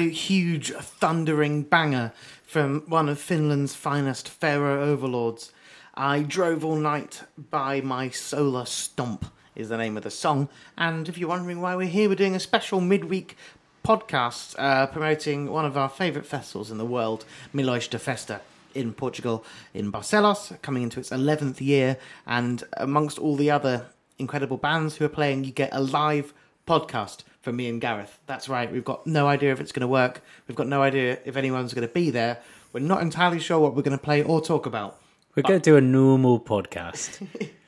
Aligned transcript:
Absolute 0.00 0.16
huge 0.16 0.72
thundering 0.72 1.62
banger 1.62 2.10
from 2.46 2.80
one 2.86 3.06
of 3.06 3.18
Finland's 3.18 3.74
finest 3.74 4.30
Pharaoh 4.30 4.82
overlords. 4.82 5.52
I 5.94 6.22
drove 6.22 6.64
all 6.64 6.76
night 6.76 7.24
by 7.50 7.82
my 7.82 8.08
solar 8.08 8.64
stomp 8.64 9.26
is 9.54 9.68
the 9.68 9.76
name 9.76 9.98
of 9.98 10.02
the 10.02 10.10
song. 10.10 10.48
And 10.78 11.06
if 11.06 11.18
you're 11.18 11.28
wondering 11.28 11.60
why 11.60 11.76
we're 11.76 11.86
here, 11.86 12.08
we're 12.08 12.14
doing 12.14 12.34
a 12.34 12.40
special 12.40 12.80
midweek 12.80 13.36
podcast 13.84 14.54
uh, 14.58 14.86
promoting 14.86 15.50
one 15.50 15.66
of 15.66 15.76
our 15.76 15.90
favourite 15.90 16.26
festivals 16.26 16.70
in 16.70 16.78
the 16.78 16.86
world, 16.86 17.26
de 17.54 17.98
Festa 17.98 18.40
in 18.74 18.94
Portugal, 18.94 19.44
in 19.74 19.92
Barcelos, 19.92 20.62
coming 20.62 20.82
into 20.82 20.98
its 20.98 21.10
11th 21.10 21.60
year. 21.60 21.98
And 22.26 22.64
amongst 22.78 23.18
all 23.18 23.36
the 23.36 23.50
other 23.50 23.84
incredible 24.18 24.56
bands 24.56 24.96
who 24.96 25.04
are 25.04 25.10
playing, 25.10 25.44
you 25.44 25.52
get 25.52 25.68
a 25.74 25.82
live 25.82 26.32
podcast 26.66 27.24
from 27.40 27.56
me 27.56 27.68
and 27.68 27.80
Gareth. 27.80 28.18
That's 28.26 28.48
right, 28.48 28.70
we've 28.70 28.84
got 28.84 29.06
no 29.06 29.26
idea 29.26 29.52
if 29.52 29.60
it's 29.60 29.72
going 29.72 29.82
to 29.82 29.88
work. 29.88 30.22
We've 30.46 30.56
got 30.56 30.66
no 30.66 30.82
idea 30.82 31.18
if 31.24 31.36
anyone's 31.36 31.74
going 31.74 31.86
to 31.86 31.92
be 31.92 32.10
there. 32.10 32.38
We're 32.72 32.80
not 32.80 33.02
entirely 33.02 33.40
sure 33.40 33.58
what 33.58 33.74
we're 33.74 33.82
going 33.82 33.98
to 33.98 34.02
play 34.02 34.22
or 34.22 34.40
talk 34.40 34.66
about. 34.66 35.00
We're 35.34 35.42
going 35.42 35.60
to 35.60 35.70
do 35.70 35.76
a 35.76 35.80
normal 35.80 36.40
podcast. 36.40 37.26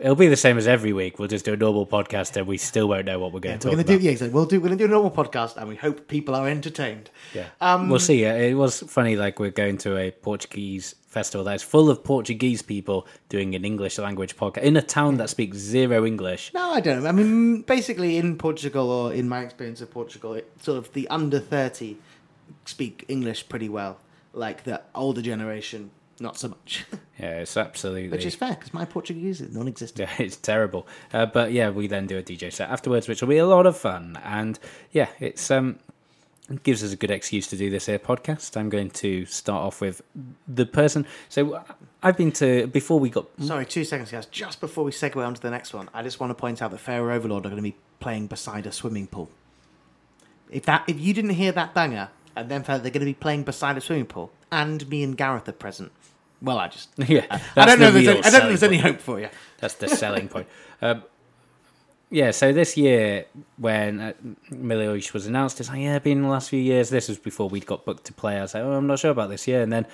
It'll 0.00 0.16
be 0.16 0.28
the 0.28 0.36
same 0.36 0.58
as 0.58 0.66
every 0.66 0.92
week. 0.92 1.18
We'll 1.18 1.28
just 1.28 1.44
do 1.44 1.52
a 1.52 1.56
normal 1.56 1.86
podcast, 1.86 2.36
and 2.36 2.46
we 2.46 2.58
still 2.58 2.88
won't 2.88 3.06
know 3.06 3.18
what 3.18 3.32
we're 3.32 3.40
going 3.40 3.54
Yeah, 3.54 3.58
to 3.60 3.68
we're 3.68 3.76
talk 3.76 3.86
to 3.86 3.92
about. 3.92 4.00
do 4.00 4.04
yeah, 4.04 4.10
exactly. 4.12 4.34
We'll 4.34 4.46
do. 4.46 4.60
We're 4.60 4.68
going 4.68 4.78
to 4.78 4.84
do 4.84 4.88
a 4.88 4.92
normal 4.92 5.10
podcast, 5.10 5.56
and 5.56 5.68
we 5.68 5.76
hope 5.76 6.08
people 6.08 6.34
are 6.34 6.48
entertained. 6.48 7.10
Yeah, 7.32 7.46
Um, 7.60 7.88
we'll 7.88 7.98
see. 8.00 8.24
It 8.24 8.56
was 8.56 8.80
funny. 8.80 9.16
Like 9.16 9.38
we're 9.38 9.50
going 9.50 9.78
to 9.78 9.96
a 9.96 10.10
Portuguese 10.10 10.94
festival 11.06 11.44
that's 11.44 11.62
full 11.62 11.88
of 11.90 12.02
Portuguese 12.02 12.60
people 12.60 13.06
doing 13.28 13.54
an 13.54 13.64
English 13.64 13.98
language 13.98 14.36
podcast 14.36 14.62
in 14.62 14.76
a 14.76 14.82
town 14.82 15.16
that 15.18 15.30
speaks 15.30 15.56
zero 15.58 16.04
English. 16.04 16.50
No, 16.54 16.72
I 16.72 16.80
don't. 16.80 17.06
I 17.06 17.12
mean, 17.12 17.62
basically, 17.62 18.16
in 18.16 18.36
Portugal, 18.36 18.90
or 18.90 19.12
in 19.14 19.28
my 19.28 19.42
experience 19.42 19.80
of 19.80 19.90
Portugal, 19.92 20.34
it, 20.34 20.50
sort 20.60 20.78
of 20.78 20.92
the 20.92 21.06
under 21.08 21.38
thirty 21.38 21.98
speak 22.64 23.04
English 23.08 23.48
pretty 23.48 23.68
well. 23.68 23.98
Like 24.32 24.64
the 24.64 24.82
older 24.94 25.22
generation, 25.22 25.90
not 26.20 26.38
so 26.38 26.48
much. 26.48 26.84
Yeah, 27.16 27.38
it's 27.38 27.56
absolutely. 27.56 28.08
Which 28.08 28.26
is 28.26 28.34
fair 28.34 28.54
because 28.54 28.74
my 28.74 28.84
Portuguese 28.84 29.40
is 29.40 29.54
non-existent. 29.54 30.00
Yeah, 30.00 30.24
it's 30.24 30.36
terrible. 30.36 30.84
Uh, 31.12 31.26
but 31.26 31.52
yeah, 31.52 31.70
we 31.70 31.86
then 31.86 32.08
do 32.08 32.18
a 32.18 32.24
DJ 32.24 32.52
set 32.52 32.68
afterwards, 32.68 33.06
which 33.06 33.22
will 33.22 33.28
be 33.28 33.38
a 33.38 33.46
lot 33.46 33.66
of 33.66 33.76
fun. 33.76 34.18
And 34.24 34.58
yeah, 34.90 35.06
it's 35.20 35.48
um 35.48 35.78
it 36.50 36.64
gives 36.64 36.82
us 36.82 36.92
a 36.92 36.96
good 36.96 37.12
excuse 37.12 37.46
to 37.48 37.56
do 37.56 37.70
this 37.70 37.86
here 37.86 37.98
podcast. 37.98 38.56
I'm 38.56 38.68
going 38.68 38.90
to 38.90 39.24
start 39.26 39.62
off 39.62 39.80
with 39.80 40.02
the 40.48 40.66
person. 40.66 41.06
So 41.28 41.62
I've 42.02 42.16
been 42.16 42.32
to 42.32 42.66
before 42.66 42.98
we 42.98 43.10
got 43.10 43.26
Sorry, 43.40 43.64
two 43.64 43.84
seconds, 43.84 44.10
guys. 44.10 44.26
Just 44.26 44.60
before 44.60 44.82
we 44.84 44.90
segue 44.90 45.24
on 45.24 45.34
to 45.34 45.40
the 45.40 45.50
next 45.50 45.72
one, 45.72 45.88
I 45.94 46.02
just 46.02 46.18
want 46.18 46.30
to 46.30 46.34
point 46.34 46.60
out 46.60 46.72
that 46.72 46.78
Pharaoh 46.78 47.14
Overlord 47.14 47.46
are 47.46 47.48
going 47.48 47.62
to 47.62 47.70
be 47.70 47.76
playing 48.00 48.26
beside 48.26 48.66
a 48.66 48.72
swimming 48.72 49.06
pool. 49.06 49.30
If 50.50 50.64
that, 50.66 50.84
if 50.86 51.00
you 51.00 51.14
didn't 51.14 51.30
hear 51.30 51.52
that 51.52 51.74
banger, 51.74 52.10
and 52.36 52.50
then 52.50 52.62
they're 52.62 52.78
going 52.78 52.92
to 52.92 53.00
be 53.00 53.14
playing 53.14 53.44
beside 53.44 53.76
a 53.76 53.80
swimming 53.80 54.06
pool, 54.06 54.32
and 54.50 54.88
me 54.88 55.02
and 55.02 55.16
Gareth 55.16 55.48
are 55.48 55.52
present. 55.52 55.92
Well, 56.44 56.58
I 56.58 56.68
just, 56.68 56.90
yeah, 56.98 57.40
I 57.56 57.64
don't 57.64 57.80
know. 57.80 57.90
the 57.90 58.02
there's 58.02 58.08
any, 58.08 58.22
I 58.22 58.30
don't 58.30 58.42
know 58.42 58.48
there's 58.48 58.62
any 58.62 58.78
hope 58.78 59.00
for 59.00 59.18
you. 59.18 59.28
That's 59.58 59.74
the 59.74 59.88
selling 59.88 60.28
point. 60.28 60.46
Um, 60.82 61.02
yeah, 62.10 62.30
so 62.32 62.52
this 62.52 62.76
year 62.76 63.24
when 63.56 64.00
uh, 64.00 64.12
Milhões 64.50 65.12
was 65.14 65.26
announced, 65.26 65.58
it's 65.58 65.70
like, 65.70 65.80
yeah, 65.80 65.98
been 65.98 66.22
the 66.22 66.28
last 66.28 66.50
few 66.50 66.60
years. 66.60 66.90
This 66.90 67.08
was 67.08 67.18
before 67.18 67.48
we'd 67.48 67.66
got 67.66 67.86
booked 67.86 68.04
to 68.04 68.12
play. 68.12 68.36
I 68.38 68.42
was 68.42 68.54
like, 68.54 68.62
oh, 68.62 68.72
I'm 68.72 68.86
not 68.86 68.98
sure 68.98 69.10
about 69.10 69.30
this 69.30 69.48
year. 69.48 69.62
And 69.62 69.72
then 69.72 69.86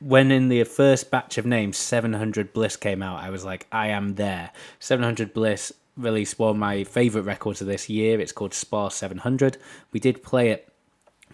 when 0.00 0.32
in 0.32 0.48
the 0.48 0.64
first 0.64 1.10
batch 1.10 1.36
of 1.36 1.44
names, 1.44 1.76
700 1.76 2.52
Bliss 2.52 2.76
came 2.76 3.02
out, 3.02 3.22
I 3.22 3.30
was 3.30 3.44
like, 3.44 3.66
I 3.70 3.88
am 3.88 4.14
there. 4.14 4.50
700 4.80 5.34
Bliss 5.34 5.72
released 5.96 6.38
one 6.38 6.50
of 6.50 6.56
my 6.56 6.82
favourite 6.82 7.26
records 7.26 7.60
of 7.60 7.66
this 7.66 7.88
year. 7.88 8.18
It's 8.20 8.32
called 8.32 8.54
Spa 8.54 8.88
700. 8.88 9.58
We 9.92 10.00
did 10.00 10.22
play 10.22 10.48
it 10.48 10.68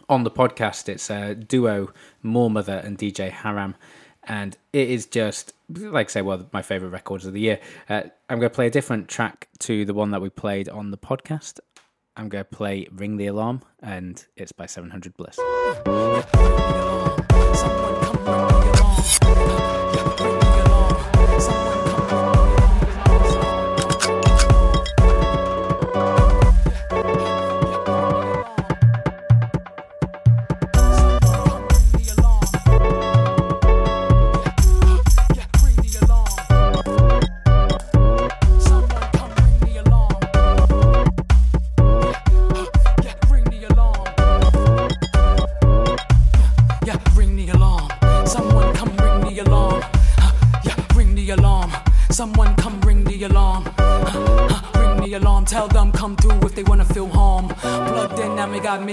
on 0.08 0.24
the 0.24 0.30
podcast. 0.30 0.88
It's 0.88 1.08
a 1.08 1.34
duo, 1.34 1.92
Moor 2.22 2.50
Mother 2.50 2.82
and 2.84 2.98
DJ 2.98 3.30
Haram. 3.30 3.74
And 4.24 4.56
it 4.72 4.90
is 4.90 5.06
just, 5.06 5.54
like 5.68 6.08
I 6.08 6.10
say, 6.10 6.22
well, 6.22 6.48
my 6.52 6.62
favourite 6.62 6.92
records 6.92 7.26
of 7.26 7.32
the 7.32 7.40
year. 7.40 7.58
Uh, 7.88 8.02
I'm 8.28 8.38
going 8.38 8.50
to 8.50 8.54
play 8.54 8.66
a 8.66 8.70
different 8.70 9.08
track 9.08 9.48
to 9.60 9.84
the 9.84 9.94
one 9.94 10.10
that 10.10 10.20
we 10.20 10.28
played 10.28 10.68
on 10.68 10.90
the 10.90 10.98
podcast. 10.98 11.58
I'm 12.16 12.28
going 12.28 12.44
to 12.44 12.50
play 12.50 12.86
Ring 12.92 13.16
the 13.16 13.26
Alarm, 13.26 13.62
and 13.80 14.24
it's 14.36 14.52
by 14.52 14.66
700 14.66 15.14
Bliss. 15.16 15.38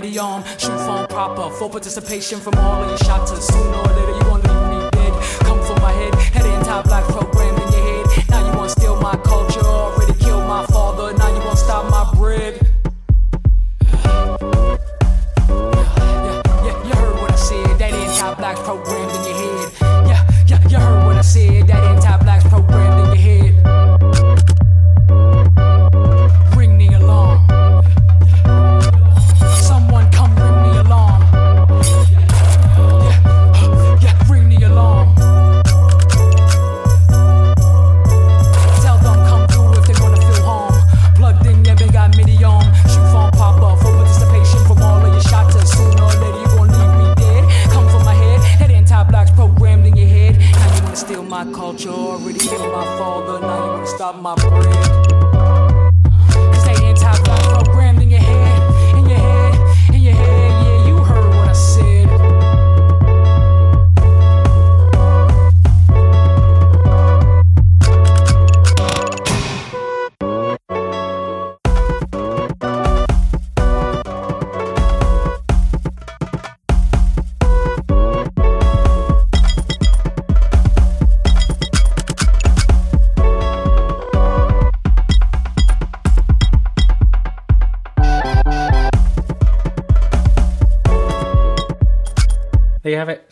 We 0.02 0.18
arm. 0.20 0.44
Shoot 0.58 0.78
phone 0.86 1.08
proper. 1.08 1.50
Full 1.56 1.70
participation 1.70 2.40
from 2.40 2.56
all 2.56 2.84
of 2.84 2.90
your 2.90 2.98
shots. 3.00 3.32
Sooner 3.48 3.78
or 3.78 3.94
later 3.98 4.14
you 4.14 4.22
gonna 4.22 4.54
leave 4.54 4.84
me 4.84 4.90
dead. 4.92 5.14
Come 5.48 5.62
for 5.64 5.80
my 5.82 5.92
head. 5.92 6.14
Head 6.16 6.46
in 6.46 6.66
top 6.66 6.86
black 6.86 7.04
program 7.06 7.37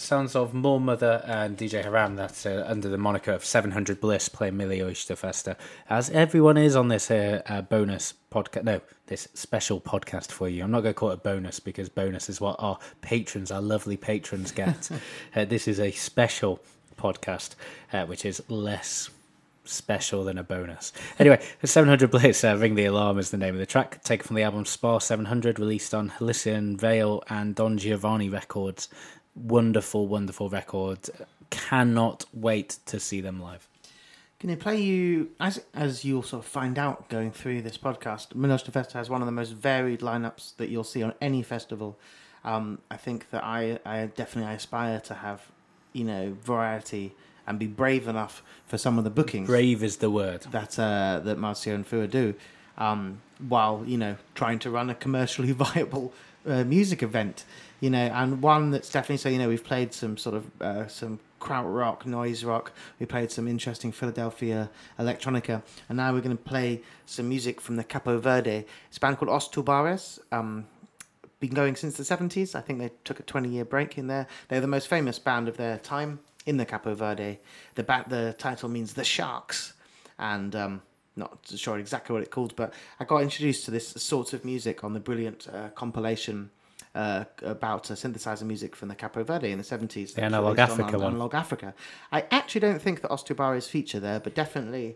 Sounds 0.05 0.35
of 0.35 0.53
Moor 0.53 0.79
Mother 0.79 1.23
and 1.25 1.57
DJ 1.57 1.83
Haram. 1.83 2.15
That's 2.15 2.45
uh, 2.45 2.63
under 2.67 2.87
the 2.89 2.97
moniker 2.97 3.31
of 3.31 3.43
700 3.43 3.99
Bliss 3.99 4.29
playing 4.29 4.53
Milhões 4.53 5.07
de 5.07 5.15
Festa. 5.15 5.57
As 5.89 6.11
everyone 6.11 6.57
is 6.57 6.75
on 6.75 6.89
this 6.89 7.09
uh, 7.09 7.41
uh, 7.47 7.63
bonus 7.63 8.13
podcast. 8.31 8.65
No, 8.65 8.81
this 9.07 9.27
special 9.33 9.81
podcast 9.81 10.31
for 10.31 10.47
you. 10.47 10.63
I'm 10.63 10.69
not 10.69 10.81
going 10.81 10.93
to 10.93 10.99
call 10.99 11.09
it 11.09 11.15
a 11.15 11.17
bonus 11.17 11.59
because 11.59 11.89
bonus 11.89 12.29
is 12.29 12.39
what 12.39 12.55
our 12.59 12.77
patrons, 13.01 13.49
our 13.49 13.63
lovely 13.63 13.97
patrons, 13.97 14.51
get. 14.51 14.91
uh, 15.35 15.45
this 15.45 15.67
is 15.67 15.79
a 15.79 15.89
special 15.89 16.59
podcast, 16.99 17.55
uh, 17.91 18.05
which 18.05 18.25
is 18.25 18.43
less 18.47 19.09
special 19.65 20.23
than 20.23 20.37
a 20.37 20.43
bonus. 20.43 20.93
Anyway, 21.19 21.43
700 21.63 22.11
Bliss, 22.11 22.43
uh, 22.43 22.55
Ring 22.57 22.75
the 22.75 22.85
Alarm 22.85 23.19
is 23.19 23.31
the 23.31 23.37
name 23.37 23.55
of 23.55 23.59
the 23.59 23.65
track, 23.65 24.03
taken 24.03 24.25
from 24.25 24.35
the 24.35 24.43
album 24.43 24.65
Spa 24.65 24.99
700, 24.99 25.59
released 25.59 25.93
on 25.93 26.09
Halcyon 26.09 26.77
Veil 26.77 27.23
and 27.29 27.55
Don 27.55 27.77
Giovanni 27.77 28.29
Records. 28.29 28.87
Wonderful, 29.35 30.07
wonderful 30.07 30.49
record. 30.49 31.09
Cannot 31.49 32.25
wait 32.33 32.79
to 32.85 32.99
see 32.99 33.21
them 33.21 33.41
live. 33.41 33.67
Can 34.39 34.49
I 34.49 34.55
play 34.55 34.81
you 34.81 35.31
as 35.39 35.61
as 35.73 36.03
you'll 36.05 36.23
sort 36.23 36.43
of 36.43 36.49
find 36.49 36.77
out 36.77 37.09
going 37.09 37.31
through 37.31 37.61
this 37.61 37.77
podcast? 37.77 38.33
Milhões 38.35 38.63
de 38.63 38.71
Festa 38.71 38.97
has 38.97 39.09
one 39.09 39.21
of 39.21 39.25
the 39.25 39.31
most 39.31 39.51
varied 39.53 40.01
lineups 40.01 40.55
that 40.57 40.69
you'll 40.69 40.83
see 40.83 41.01
on 41.03 41.13
any 41.21 41.41
festival. 41.41 41.97
Um, 42.43 42.79
I 42.91 42.97
think 42.97 43.31
that 43.31 43.43
I, 43.43 43.79
I 43.85 44.05
definitely 44.05 44.53
aspire 44.53 44.99
to 45.01 45.15
have, 45.15 45.41
you 45.93 46.03
know, 46.03 46.35
variety 46.43 47.15
and 47.47 47.57
be 47.57 47.65
brave 47.65 48.07
enough 48.07 48.43
for 48.67 48.77
some 48.77 48.97
of 48.97 49.03
the 49.03 49.09
bookings 49.09 49.47
Brave 49.47 49.83
is 49.83 49.97
the 49.97 50.09
word. 50.11 50.41
that 50.51 50.77
uh, 50.77 51.21
that 51.23 51.37
Marcio 51.37 51.73
and 51.73 51.85
Fua 51.87 52.07
do, 52.07 52.35
um, 52.77 53.21
while 53.47 53.83
you 53.85 53.97
know 53.97 54.17
trying 54.33 54.59
to 54.59 54.69
run 54.69 54.89
a 54.89 54.95
commercially 54.95 55.51
viable 55.63 56.13
uh, 56.45 56.63
music 56.63 57.03
event. 57.03 57.45
You 57.81 57.89
know, 57.89 58.05
and 58.05 58.41
one 58.41 58.71
that's 58.71 58.89
definitely 58.89 59.17
so. 59.17 59.29
You 59.29 59.37
know, 59.37 59.49
we've 59.49 59.63
played 59.63 59.93
some 59.93 60.17
sort 60.17 60.35
of 60.35 60.61
uh, 60.61 60.87
some 60.87 61.19
kraut 61.39 61.71
rock, 61.71 62.05
noise 62.05 62.43
rock. 62.43 62.71
We 62.99 63.05
played 63.05 63.31
some 63.31 63.47
interesting 63.47 63.91
Philadelphia 63.91 64.69
electronica, 64.97 65.61
and 65.89 65.97
now 65.97 66.13
we're 66.13 66.21
going 66.21 66.37
to 66.37 66.43
play 66.43 66.81
some 67.05 67.29
music 67.29 67.61
from 67.61 67.75
the 67.75 67.83
Capo 67.83 68.17
Verde. 68.17 68.65
It's 68.87 68.97
a 68.97 68.99
band 68.99 69.17
called 69.17 69.29
Os 69.29 69.49
Tubarões. 69.49 70.19
Um, 70.31 70.65
been 71.39 71.53
going 71.53 71.75
since 71.75 71.97
the 71.97 72.03
70s. 72.03 72.55
I 72.55 72.61
think 72.61 72.79
they 72.79 72.91
took 73.03 73.19
a 73.19 73.23
20 73.23 73.49
year 73.49 73.65
break 73.65 73.97
in 73.97 74.07
there. 74.07 74.25
They're 74.47 74.61
the 74.61 74.67
most 74.67 74.87
famous 74.87 75.19
band 75.19 75.47
of 75.47 75.57
their 75.57 75.77
time 75.77 76.19
in 76.45 76.57
the 76.57 76.65
Capo 76.65 76.95
Verde. 76.95 77.39
The 77.75 77.83
ba- 77.83 78.05
the 78.07 78.33
title 78.37 78.69
means 78.69 78.93
the 78.93 79.03
Sharks, 79.03 79.73
and 80.17 80.55
um, 80.55 80.81
not 81.15 81.39
sure 81.55 81.77
exactly 81.77 82.13
what 82.13 82.23
it 82.23 82.31
called, 82.31 82.55
but 82.55 82.73
I 82.99 83.05
got 83.05 83.21
introduced 83.21 83.65
to 83.65 83.71
this 83.71 83.89
sort 83.89 84.33
of 84.33 84.43
music 84.43 84.83
on 84.83 84.93
the 84.93 84.99
brilliant 84.99 85.47
uh, 85.51 85.69
compilation. 85.69 86.51
Uh, 86.93 87.25
about 87.41 87.91
uh, 87.91 87.93
synthesizer 87.93 88.43
music 88.43 88.73
from 88.73 88.87
the 88.87 88.95
Capo 88.95 89.21
Verde 89.21 89.51
in 89.51 89.57
the 89.57 89.65
70s. 89.65 90.13
The 90.13 90.23
Analog 90.23 90.57
released 90.57 90.71
on 90.71 90.79
Africa 90.79 90.97
one. 90.97 91.07
Analog 91.07 91.35
Africa. 91.35 91.73
I 92.09 92.23
actually 92.31 92.61
don't 92.61 92.81
think 92.81 93.01
that 93.01 93.11
Os 93.11 93.21
Tubarões 93.21 93.67
feature 93.67 93.99
there, 93.99 94.21
but 94.21 94.33
definitely 94.33 94.95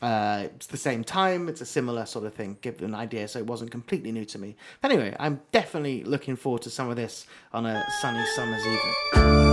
uh, 0.00 0.42
it's 0.54 0.66
the 0.66 0.76
same 0.76 1.04
time. 1.04 1.48
It's 1.48 1.60
a 1.60 1.66
similar 1.66 2.06
sort 2.06 2.26
of 2.26 2.34
thing, 2.34 2.58
give 2.60 2.82
an 2.82 2.94
idea, 2.94 3.26
so 3.28 3.38
it 3.38 3.46
wasn't 3.46 3.70
completely 3.70 4.12
new 4.12 4.24
to 4.26 4.38
me. 4.38 4.56
But 4.80 4.92
anyway, 4.92 5.16
I'm 5.18 5.40
definitely 5.50 6.04
looking 6.04 6.36
forward 6.36 6.62
to 6.62 6.70
some 6.70 6.90
of 6.90 6.96
this 6.96 7.26
on 7.52 7.66
a 7.66 7.84
sunny 8.00 8.24
summer's 8.34 8.66
evening. 8.66 9.47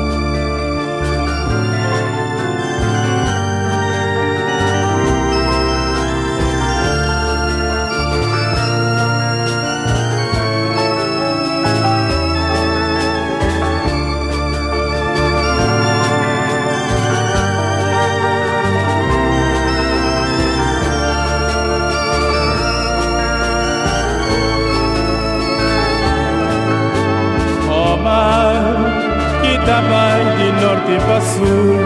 לי 30.96 31.02
פסוק, 31.02 31.86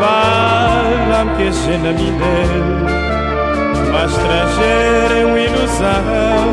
falam 0.00 1.28
que 1.36 1.52
cena 1.52 1.92
me 1.98 2.10
mas 3.92 4.12
trazer 4.24 5.08
é 5.20 5.24
uma 5.26 5.38
ilusão. 5.38 6.46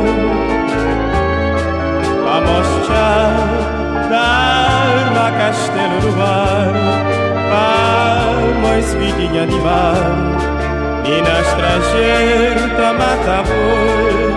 Vamos 2.24 2.68
já 2.88 3.12
Dar 4.10 4.80
alma 5.06 5.26
castelo 5.38 5.98
do 6.04 6.12
bar, 6.18 6.72
palmas 7.50 8.88
vidinha 8.94 9.44
de 9.46 9.58
mar, 9.66 10.10
e 11.12 11.16
nas 11.26 11.48
trazer 11.58 12.54
tá 12.76 12.92
matavor. 13.00 14.29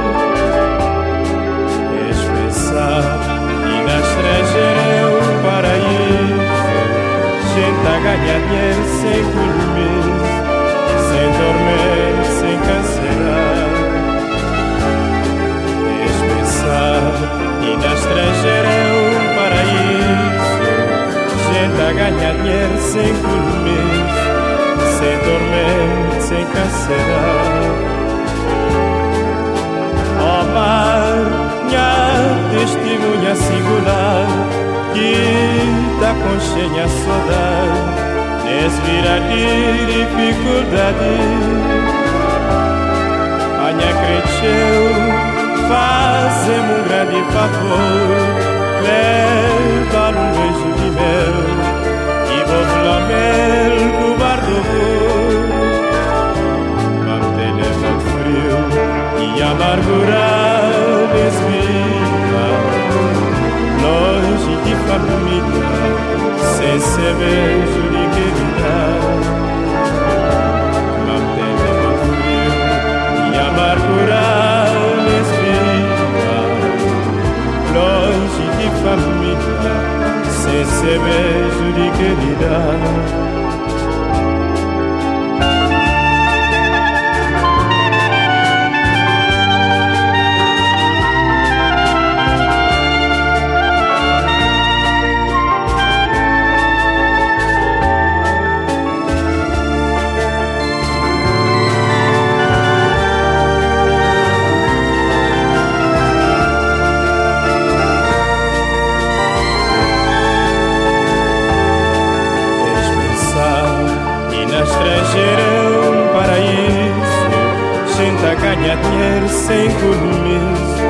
A 118.33 118.35
ganhar 118.35 118.77
dinheiro 118.77 119.29
sem 119.29 119.69
compromisso 119.69 120.81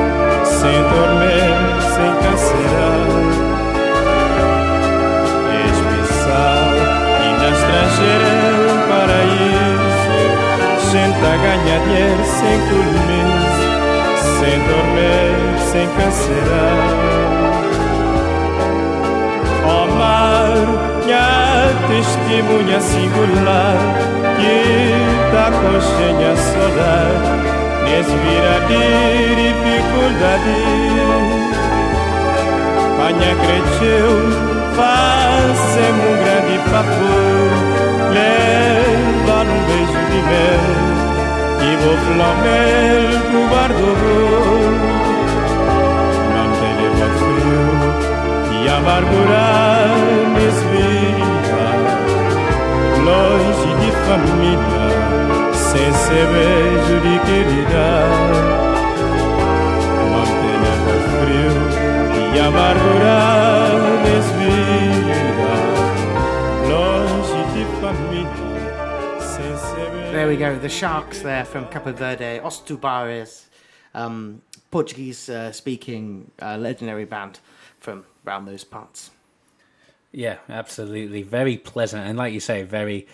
Sem 0.44 0.82
dormir, 0.82 1.54
sem 1.94 2.10
cancelar. 2.22 3.06
Expressar 5.66 6.72
E 7.20 7.28
na 7.38 7.48
estrangeira 7.50 8.26
é 8.26 8.52
um 8.72 8.80
paraíso. 8.88 10.18
Gente 10.90 11.20
a 11.20 11.36
ganhar 11.36 11.80
dinheiro 11.84 12.24
sem 12.24 12.56
compromisso 12.70 13.64
Sem 14.38 14.56
dormir, 14.68 15.34
sem 15.70 15.86
cancelar. 15.98 16.88
Ó 19.66 19.86
mar, 19.98 20.54
minha 21.04 21.28
testemunha 21.88 22.80
singular 22.80 24.23
bonita 24.44 25.44
com 25.50 25.80
cheia 25.80 26.36
saudade 26.36 27.44
Nesse 27.84 28.16
virar 28.16 28.62
de 28.66 28.84
dificuldade. 29.42 30.58
Panha 32.96 33.32
minha 33.34 33.64
Faça-me 34.76 36.00
um 36.00 36.16
grande 36.24 36.56
favor 36.70 37.48
Leva 38.12 39.36
um 39.42 39.60
beijo 39.66 40.02
de 40.10 40.20
mel 40.30 40.66
E 41.60 41.76
vou 41.82 41.96
flamel 41.98 43.04
pro 43.30 43.42
bar 43.48 43.68
do 43.68 43.90
Não 46.34 46.48
te 46.52 46.68
leva 46.80 47.08
frio 47.18 47.64
E 48.52 48.68
amargurar 48.68 49.83
família 54.06 54.84
frio 61.10 62.38
amargura 62.46 63.18
longe 66.68 67.40
de 67.54 67.64
família. 67.80 68.44
There 70.12 70.28
we 70.28 70.36
go, 70.36 70.56
the 70.56 70.68
sharks 70.68 71.22
there 71.22 71.44
from 71.44 71.66
Capo 71.66 71.92
Verde, 71.92 72.40
Os 72.44 72.60
Tubarões, 72.60 73.46
um, 73.94 74.42
Portuguese 74.70 75.28
uh, 75.28 75.50
speaking 75.52 76.30
uh, 76.40 76.56
legendary 76.56 77.04
band 77.04 77.40
from 77.80 78.04
around 78.26 78.46
those 78.46 78.64
parts. 78.64 79.10
Yeah, 80.12 80.36
absolutely. 80.48 81.22
Very 81.22 81.56
pleasant. 81.56 82.06
And 82.06 82.16
like 82.16 82.32
you 82.32 82.40
say, 82.40 82.62
very 82.62 83.08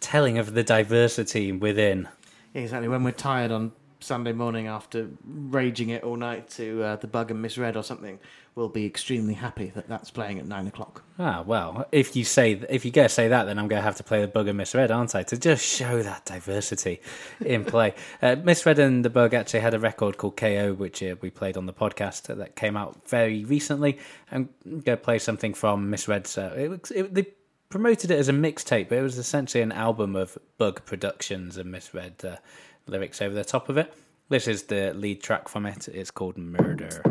telling 0.00 0.38
of 0.38 0.54
the 0.54 0.62
diversity 0.62 1.52
within. 1.52 2.08
Exactly. 2.54 2.88
When 2.88 3.04
we're 3.04 3.12
tired 3.12 3.52
on 3.52 3.72
Sunday 4.00 4.32
morning 4.32 4.66
after 4.66 5.10
raging 5.24 5.90
it 5.90 6.02
all 6.02 6.16
night 6.16 6.48
to 6.50 6.82
uh, 6.82 6.96
the 6.96 7.06
bug 7.06 7.30
and 7.30 7.40
Miss 7.40 7.58
Red 7.58 7.76
or 7.76 7.82
something, 7.82 8.18
we'll 8.54 8.68
be 8.68 8.86
extremely 8.86 9.34
happy 9.34 9.70
that 9.74 9.88
that's 9.88 10.10
playing 10.10 10.38
at 10.38 10.46
nine 10.46 10.66
o'clock. 10.66 11.04
Ah, 11.18 11.42
well, 11.46 11.86
if 11.92 12.16
you 12.16 12.24
say 12.24 12.60
if 12.68 12.84
you 12.84 12.90
go 12.90 13.06
say 13.06 13.28
that, 13.28 13.44
then 13.44 13.58
I'm 13.58 13.68
going 13.68 13.80
to 13.80 13.84
have 13.84 13.96
to 13.96 14.02
play 14.02 14.20
the 14.20 14.28
bug 14.28 14.48
and 14.48 14.56
Miss 14.56 14.74
Red, 14.74 14.90
aren't 14.90 15.14
I? 15.14 15.22
To 15.24 15.36
just 15.36 15.64
show 15.64 16.02
that 16.02 16.24
diversity 16.24 17.00
in 17.44 17.64
play. 17.64 17.94
uh, 18.22 18.36
Miss 18.42 18.64
Red 18.64 18.78
and 18.78 19.04
the 19.04 19.10
bug 19.10 19.34
actually 19.34 19.60
had 19.60 19.74
a 19.74 19.78
record 19.78 20.16
called 20.16 20.36
KO, 20.36 20.74
which 20.74 21.02
uh, 21.02 21.16
we 21.20 21.30
played 21.30 21.56
on 21.56 21.66
the 21.66 21.74
podcast 21.74 22.34
that 22.34 22.56
came 22.56 22.76
out 22.76 23.08
very 23.08 23.44
recently. 23.44 23.98
I'm 24.32 24.48
going 24.64 24.82
to 24.82 24.96
play 24.96 25.18
something 25.18 25.54
from 25.54 25.90
Miss 25.90 26.08
Red. 26.08 26.26
So 26.26 26.46
it, 26.56 26.90
it, 26.90 27.14
the 27.14 27.26
promoted 27.70 28.10
it 28.10 28.18
as 28.18 28.28
a 28.28 28.32
mixtape, 28.32 28.88
but 28.88 28.98
it 28.98 29.02
was 29.02 29.16
essentially 29.16 29.62
an 29.62 29.70
album 29.72 30.16
of 30.16 30.36
Bug 30.58 30.84
Productions 30.84 31.56
and 31.56 31.70
Miss 31.70 31.94
Red 31.94 32.18
the 32.18 32.40
lyrics 32.86 33.22
over 33.22 33.34
the 33.34 33.44
top 33.44 33.68
of 33.68 33.78
it. 33.78 33.94
This 34.28 34.48
is 34.48 34.64
the 34.64 34.92
lead 34.92 35.22
track 35.22 35.48
from 35.48 35.66
it. 35.66 35.88
It's 35.88 36.10
called 36.10 36.36
Murder. 36.36 37.02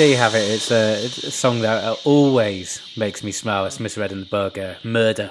there 0.00 0.08
you 0.08 0.16
have 0.16 0.34
it. 0.34 0.50
It's 0.50 0.70
a, 0.70 1.04
it's 1.04 1.24
a, 1.24 1.30
song 1.30 1.60
that 1.60 1.98
always 2.06 2.80
makes 2.96 3.22
me 3.22 3.32
smile. 3.32 3.66
It's 3.66 3.78
Miss 3.78 3.98
Red 3.98 4.12
in 4.12 4.20
the 4.20 4.26
burger 4.26 4.78
uh, 4.82 4.88
murder 4.88 5.30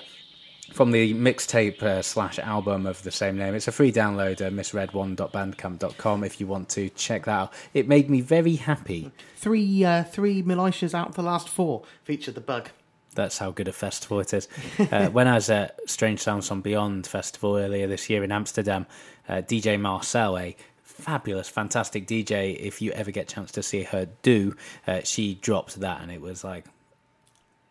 from 0.73 0.91
the 0.91 1.15
mixtape 1.15 1.81
uh, 1.81 2.03
slash 2.03 2.37
album 2.37 2.85
of 2.85 3.01
the 3.01 3.09
same 3.09 3.35
name. 3.35 3.55
It's 3.55 3.67
a 3.67 3.71
free 3.71 3.91
download, 3.91 4.45
uh, 4.45 4.51
misread1.bandcamp.com 4.51 6.23
if 6.23 6.39
you 6.39 6.45
want 6.45 6.69
to 6.69 6.87
check 6.89 7.25
that 7.25 7.31
out. 7.31 7.53
It 7.73 7.87
made 7.87 8.11
me 8.11 8.21
very 8.21 8.57
happy. 8.57 9.11
Three 9.37 9.83
uh, 9.83 10.03
three 10.03 10.43
Milhões 10.43 10.93
out 10.93 11.09
of 11.09 11.15
the 11.15 11.23
last 11.23 11.49
four 11.49 11.81
featured 12.03 12.35
the 12.35 12.41
bug. 12.41 12.69
That's 13.15 13.39
how 13.39 13.49
good 13.49 13.67
a 13.67 13.73
festival 13.73 14.19
it 14.19 14.35
is. 14.35 14.47
uh, 14.91 15.07
when 15.09 15.27
I 15.27 15.33
was 15.33 15.49
at 15.49 15.79
Strange 15.89 16.19
Sounds 16.19 16.51
on 16.51 16.61
Beyond 16.61 17.07
Festival 17.07 17.57
earlier 17.57 17.87
this 17.87 18.07
year 18.07 18.23
in 18.23 18.31
Amsterdam, 18.31 18.85
uh, 19.27 19.37
DJ 19.37 19.81
Marcelle, 19.81 20.37
a 20.37 20.55
fabulous, 20.99 21.49
fantastic 21.49 22.07
DJ, 22.07 22.57
if 22.57 22.81
you 22.81 22.91
ever 22.91 23.11
get 23.11 23.31
a 23.31 23.35
chance 23.35 23.51
to 23.53 23.63
see 23.63 23.83
her 23.83 24.07
do, 24.21 24.55
uh, 24.87 25.01
she 25.03 25.35
dropped 25.35 25.79
that 25.79 26.01
and 26.01 26.11
it 26.11 26.21
was 26.21 26.43
like 26.43 26.65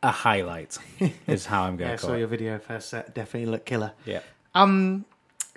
a 0.03 0.11
highlight, 0.11 0.79
is 1.27 1.47
how 1.47 1.63
I'm 1.63 1.77
going 1.77 1.89
Yeah, 1.89 1.95
I 1.95 1.97
saw 1.97 2.09
call 2.09 2.17
your 2.17 2.29
video 2.29 2.59
first 2.59 2.89
set. 2.89 3.15
Definitely 3.15 3.51
look 3.51 3.65
killer. 3.65 3.93
Yeah. 4.05 4.21
Um, 4.55 5.05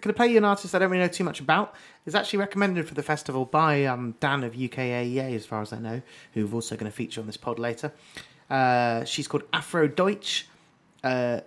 going 0.01 0.13
to 0.13 0.17
play 0.17 0.27
you 0.27 0.37
an 0.37 0.45
artist 0.45 0.73
I 0.75 0.79
don't 0.79 0.89
really 0.89 1.03
know 1.03 1.07
too 1.07 1.23
much 1.23 1.39
about. 1.39 1.75
It's 2.05 2.15
actually 2.15 2.39
recommended 2.39 2.87
for 2.87 2.95
the 2.95 3.03
festival 3.03 3.45
by 3.45 3.85
um, 3.85 4.15
Dan 4.19 4.43
of 4.43 4.53
UKAEA, 4.53 5.35
as 5.35 5.45
far 5.45 5.61
as 5.61 5.71
I 5.71 5.79
know, 5.79 6.01
who's 6.33 6.51
also 6.51 6.75
going 6.75 6.91
to 6.91 6.95
feature 6.95 7.21
on 7.21 7.27
this 7.27 7.37
pod 7.37 7.59
later. 7.59 7.93
Uh, 8.49 9.05
she's 9.05 9.27
called 9.27 9.49
Afrodeutsche. 9.51 10.45
Uh, 11.03 11.41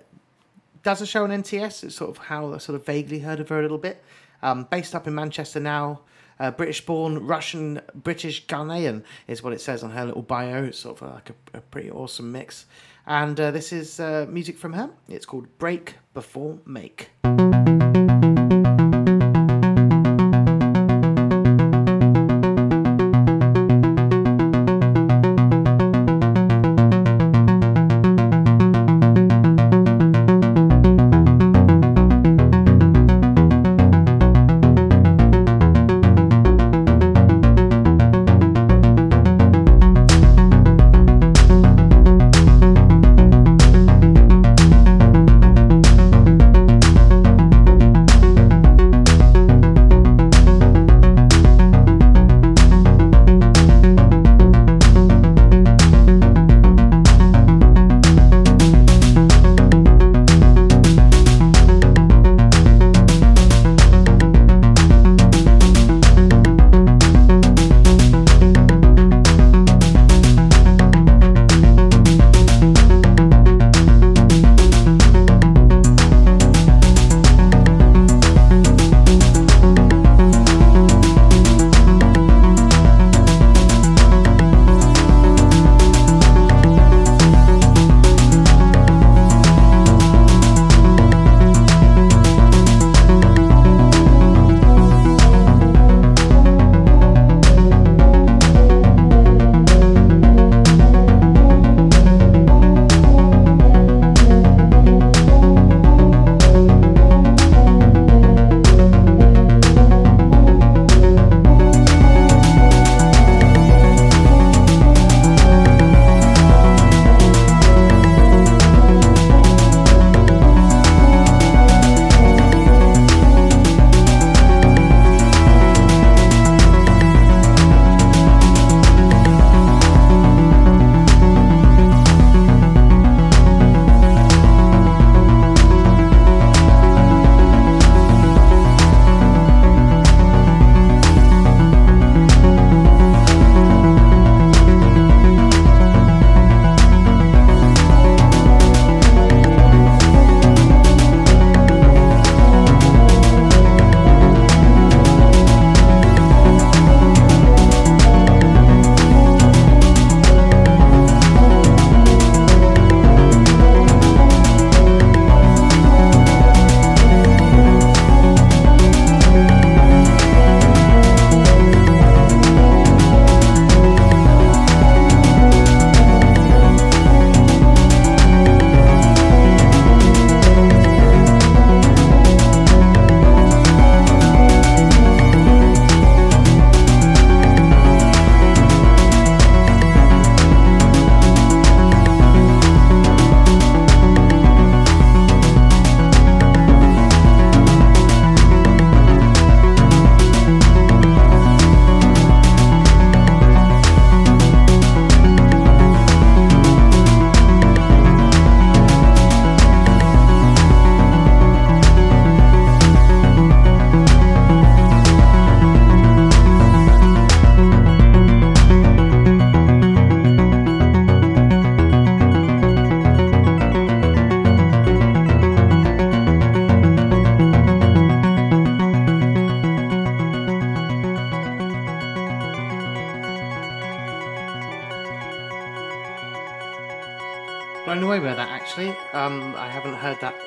does 0.83 1.01
a 1.01 1.07
show 1.07 1.25
on 1.25 1.31
NTS. 1.31 1.85
It's 1.85 1.97
sort 1.97 2.11
of 2.11 2.19
how 2.19 2.55
I 2.55 2.59
sort 2.59 2.77
of 2.77 2.87
vaguely 2.87 3.19
heard 3.19 3.41
of 3.41 3.49
her 3.49 3.59
a 3.59 3.63
little 3.63 3.79
bit. 3.79 4.03
Um, 4.43 4.69
based 4.71 4.95
up 4.95 5.07
in 5.07 5.15
Manchester 5.15 5.59
now. 5.59 6.01
Uh, 6.39 6.51
British 6.51 6.85
born, 6.85 7.27
Russian, 7.27 7.81
British 7.95 8.47
Ghanaian 8.47 9.03
is 9.27 9.43
what 9.43 9.53
it 9.53 9.61
says 9.61 9.83
on 9.83 9.91
her 9.91 10.05
little 10.05 10.23
bio. 10.23 10.65
It's 10.65 10.79
sort 10.79 11.01
of 11.01 11.15
like 11.15 11.31
a, 11.31 11.59
a 11.59 11.61
pretty 11.61 11.91
awesome 11.91 12.33
mix. 12.33 12.67
And 13.07 13.39
uh, 13.39 13.51
this 13.51 13.73
is 13.73 14.01
uh, 14.01 14.27
music 14.29 14.59
from 14.59 14.73
her. 14.73 14.91
It's 15.09 15.27
called 15.27 15.47
Break 15.59 15.97
Before 16.15 16.59
Make. 16.65 17.11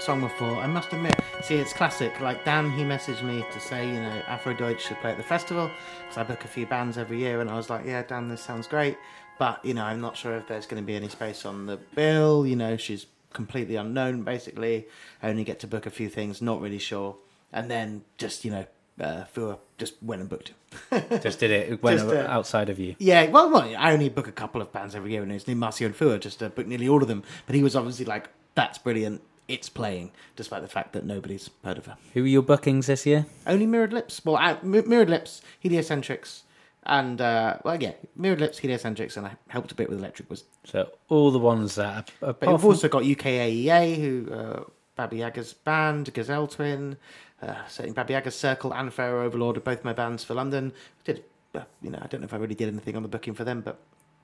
Song 0.08 0.22
before. 0.22 0.56
I 0.56 0.68
must 0.68 0.94
admit. 0.94 1.20
See, 1.44 1.56
it's 1.56 1.74
classic. 1.74 2.22
Like 2.22 2.46
Dan, 2.46 2.72
he 2.72 2.84
messaged 2.84 3.24
me 3.24 3.44
to 3.52 3.60
say, 3.60 3.86
you 3.86 4.00
know, 4.00 4.22
Afrodeutsche 4.28 4.80
should 4.80 5.02
play 5.02 5.12
at 5.12 5.18
the 5.18 5.24
festival 5.24 5.70
because 6.00 6.18
I 6.18 6.24
book 6.24 6.46
a 6.46 6.48
few 6.48 6.66
bands 6.66 6.98
every 6.98 7.20
year, 7.20 7.42
and 7.42 7.50
I 7.50 7.58
was 7.58 7.70
like, 7.70 7.86
yeah, 7.86 8.04
Dan, 8.04 8.30
this 8.30 8.40
sounds 8.40 8.68
great, 8.68 8.98
but 9.38 9.60
you 9.66 9.74
know, 9.74 9.84
I'm 9.84 10.00
not 10.00 10.16
sure 10.16 10.38
if 10.38 10.48
there's 10.48 10.66
going 10.66 10.82
to 10.82 10.88
be 10.88 10.96
any 10.96 11.10
space 11.10 11.46
on 11.46 11.66
the 11.66 11.76
bill. 11.76 12.48
You 12.48 12.56
know, 12.56 12.78
she's 12.78 13.08
completely 13.34 13.76
unknown. 13.76 14.24
Basically, 14.24 14.88
I 15.22 15.28
only 15.28 15.44
get 15.44 15.60
to 15.60 15.68
book 15.68 15.86
a 15.86 15.90
few 15.90 16.08
things, 16.08 16.42
not 16.42 16.62
really 16.62 16.80
sure, 16.80 17.18
and 17.52 17.70
then 17.70 18.06
just 18.18 18.46
you 18.46 18.52
know, 18.52 18.66
uh, 19.02 19.26
Fua 19.26 19.58
just 19.78 20.02
went 20.02 20.22
and 20.22 20.30
booked. 20.30 20.54
Just 21.22 21.40
did 21.40 21.52
it. 21.52 21.70
It 21.70 21.84
went 21.84 22.00
Just, 22.00 22.14
uh, 22.14 22.28
outside 22.30 22.70
of 22.70 22.80
you. 22.80 22.96
Yeah, 22.98 23.30
well, 23.30 23.50
well, 23.50 23.76
I 23.78 23.92
only 23.92 24.08
book 24.08 24.30
a 24.30 24.32
couple 24.32 24.62
of 24.62 24.72
bands 24.72 24.96
every 24.96 25.12
year, 25.12 25.24
and 25.24 25.34
it's 25.34 25.44
Marcio 25.44 25.88
and 25.88 25.96
Fua 25.96 26.18
just 26.18 26.42
uh, 26.42 26.48
book 26.48 26.66
nearly 26.66 26.88
all 26.88 27.02
of 27.02 27.10
them. 27.10 27.24
But 27.46 27.58
he 27.58 27.64
was 27.64 27.76
obviously 27.76 28.06
like, 28.06 28.30
"That's 28.56 28.78
brilliant, 28.78 29.22
it's 29.48 29.70
playing," 29.70 30.12
despite 30.36 30.62
the 30.62 30.68
fact 30.68 30.94
that 30.94 31.06
nobody's 31.06 31.50
heard 31.64 31.78
of 31.78 31.86
her. 31.86 31.98
Who 32.14 32.24
are 32.24 32.28
your 32.28 32.42
bookings 32.42 32.88
this 32.88 33.06
year? 33.06 33.26
Only 33.46 33.66
Mirrored 33.66 33.94
Lips. 33.94 34.22
Well, 34.24 34.38
uh, 34.38 34.58
Mi- 34.64 34.82
Mirrored 34.82 35.10
Lips, 35.10 35.42
Heliocentrics, 35.60 36.44
and 36.84 37.20
uh, 37.22 37.58
well, 37.64 37.82
yeah, 37.82 37.94
Mirrored 38.16 38.40
Lips, 38.40 38.60
Heliocentrics, 38.60 39.18
and 39.18 39.28
I 39.28 39.36
helped 39.50 39.72
a 39.72 39.76
bit 39.76 39.90
with 39.90 40.00
Electric 40.00 40.30
Was. 40.30 40.44
So 40.64 40.90
all 41.10 41.32
the 41.32 41.40
ones 41.40 41.76
that, 41.76 42.12
But 42.20 42.30
apart 42.30 42.54
we've 42.54 42.62
from, 42.62 42.70
also 42.70 42.88
got 42.88 43.04
UKAEA, 43.04 43.96
who 43.98 44.34
uh, 44.34 44.64
Babi 44.96 45.18
Yaga's 45.18 45.54
band, 45.54 46.14
Gazelle 46.14 46.48
Twin, 46.48 46.98
uh, 47.42 47.54
certainly 47.68 47.94
Babi 47.94 48.14
Yaga's 48.14 48.36
Circle, 48.36 48.74
and 48.74 48.94
Pharaoh 48.94 49.26
Overlord 49.26 49.58
are 49.58 49.62
both 49.62 49.84
my 49.84 49.94
bands 49.94 50.24
for 50.24 50.34
London. 50.34 50.74
Did 51.04 51.24
uh, 51.56 51.62
you 51.82 51.90
know? 51.90 52.00
I 52.02 52.08
don't 52.08 52.22
know 52.22 52.26
if 52.26 52.34
I 52.34 52.38
really 52.38 52.56
did 52.56 52.68
anything 52.68 52.96
on 52.96 53.04
the 53.04 53.10
booking 53.10 53.34
for 53.34 53.44
them, 53.44 53.62
but 53.62 53.80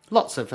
lots 0.09 0.37
of. 0.37 0.51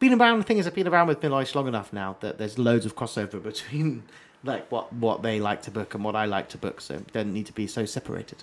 Been 0.00 0.20
around. 0.20 0.38
The 0.40 0.44
thing 0.44 0.58
is, 0.58 0.66
I've 0.66 0.74
been 0.74 0.88
around 0.88 1.08
with 1.08 1.20
Milhões 1.20 1.54
long 1.54 1.68
enough 1.68 1.92
now 1.92 2.16
that 2.20 2.38
there's 2.38 2.58
loads 2.58 2.86
of 2.86 2.96
crossover 2.96 3.40
between 3.50 4.02
like 4.42 4.70
what 4.72 4.92
what 4.94 5.22
they 5.22 5.38
like 5.38 5.62
to 5.62 5.70
book 5.70 5.94
and 5.94 6.02
what 6.02 6.16
I 6.16 6.24
like 6.24 6.48
to 6.48 6.58
book, 6.58 6.80
so 6.80 6.94
it 6.94 7.12
doesn't 7.12 7.32
need 7.32 7.46
to 7.46 7.52
be 7.52 7.66
so 7.66 7.84
separated. 7.84 8.42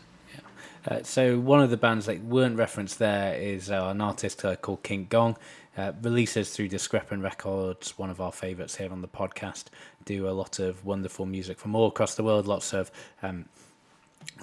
Uh, 0.88 1.04
so 1.04 1.38
one 1.38 1.60
of 1.60 1.70
the 1.70 1.76
bands 1.76 2.06
that 2.06 2.24
weren't 2.24 2.58
referenced 2.58 2.98
there 2.98 3.36
is 3.36 3.70
uh, 3.70 3.88
an 3.88 4.00
artist 4.00 4.46
uh, 4.46 4.56
called 4.56 4.84
Kink 4.84 5.10
Gong. 5.10 5.36
Uh, 5.78 5.92
releases 6.02 6.50
through 6.52 6.68
Discrepant 6.68 7.22
Records, 7.22 8.00
one 8.00 8.10
of 8.10 8.20
our 8.20 8.32
favourites 8.32 8.78
here 8.78 8.92
on 8.92 9.02
the 9.02 9.08
podcast. 9.08 9.66
Do 10.06 10.28
a 10.28 10.32
lot 10.32 10.58
of 10.58 10.84
wonderful 10.86 11.28
music 11.28 11.60
from 11.60 11.76
all 11.76 11.88
across 11.88 12.16
the 12.16 12.24
world. 12.24 12.48
Lots 12.48 12.74
of 12.74 12.90
um, 13.22 13.46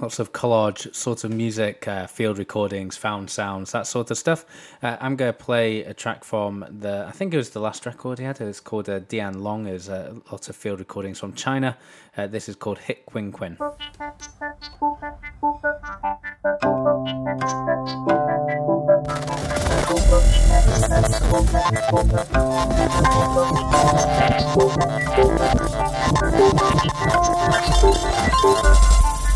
lots 0.01 0.19
of 0.19 0.33
collage 0.33 0.95
sort 0.95 1.25
of 1.25 1.31
music, 1.31 1.87
uh, 1.87 2.07
field 2.07 2.39
recordings, 2.39 2.97
found 2.97 3.31
sounds, 3.31 3.73
that 3.73 3.87
sort 3.87 4.11
of 4.11 4.19
stuff. 4.19 4.45
Uh, 4.83 4.97
I'm 5.01 5.17
going 5.17 5.33
to 5.33 5.39
play 5.39 5.85
a 5.85 5.95
track 5.95 6.25
from 6.25 6.65
the, 6.69 7.07
I 7.09 7.13
think 7.13 7.33
it 7.35 7.37
was 7.37 7.51
the 7.51 7.61
last 7.61 7.87
record 7.87 8.19
he 8.19 8.25
had. 8.25 8.41
It's 8.41 8.61
called 8.61 8.89
uh, 8.89 9.01
Dian 9.01 9.43
Long. 9.43 9.65
There's 9.65 9.89
uh, 9.89 10.15
lots 10.31 10.49
of 10.49 10.57
field 10.57 10.79
recordings 10.79 11.19
from 11.19 11.35
China. 11.35 11.77
Uh, 12.17 12.27
this 12.27 12.49
is 12.49 12.57
called 12.57 12.79
Hit 12.79 13.07
Quin 13.07 13.33
Quin. 13.33 13.57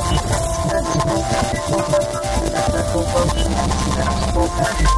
Thank 0.00 0.22
you. 4.82 4.97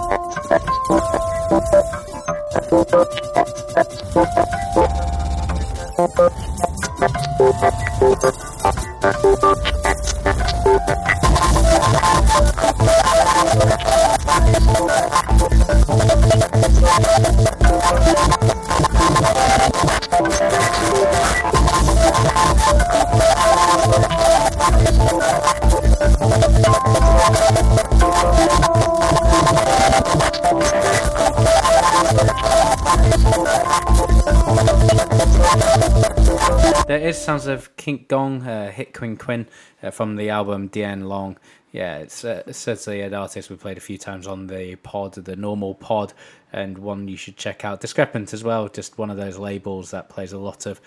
Kink 37.91 38.07
Gong, 38.07 38.47
uh, 38.47 38.71
Hit 38.71 38.93
Quinn 38.93 39.17
Quinn 39.17 39.47
uh, 39.83 39.91
from 39.91 40.15
the 40.15 40.29
album 40.29 40.67
Dien 40.67 41.09
Long. 41.09 41.37
Yeah, 41.73 41.97
it's 41.97 42.23
uh, 42.23 42.49
certainly 42.53 43.01
an 43.01 43.13
artist 43.13 43.49
we 43.49 43.57
played 43.57 43.75
a 43.75 43.81
few 43.81 43.97
times 43.97 44.27
on 44.27 44.47
the 44.47 44.77
pod, 44.77 45.15
the 45.15 45.35
normal 45.35 45.75
pod, 45.75 46.13
and 46.53 46.77
one 46.77 47.09
you 47.09 47.17
should 47.17 47.35
check 47.35 47.65
out. 47.65 47.81
Discrepant 47.81 48.31
as 48.31 48.45
well, 48.45 48.69
just 48.69 48.97
one 48.97 49.09
of 49.09 49.17
those 49.17 49.37
labels 49.37 49.91
that 49.91 50.07
plays 50.07 50.31
a 50.31 50.37
lot 50.37 50.65
of 50.65 50.79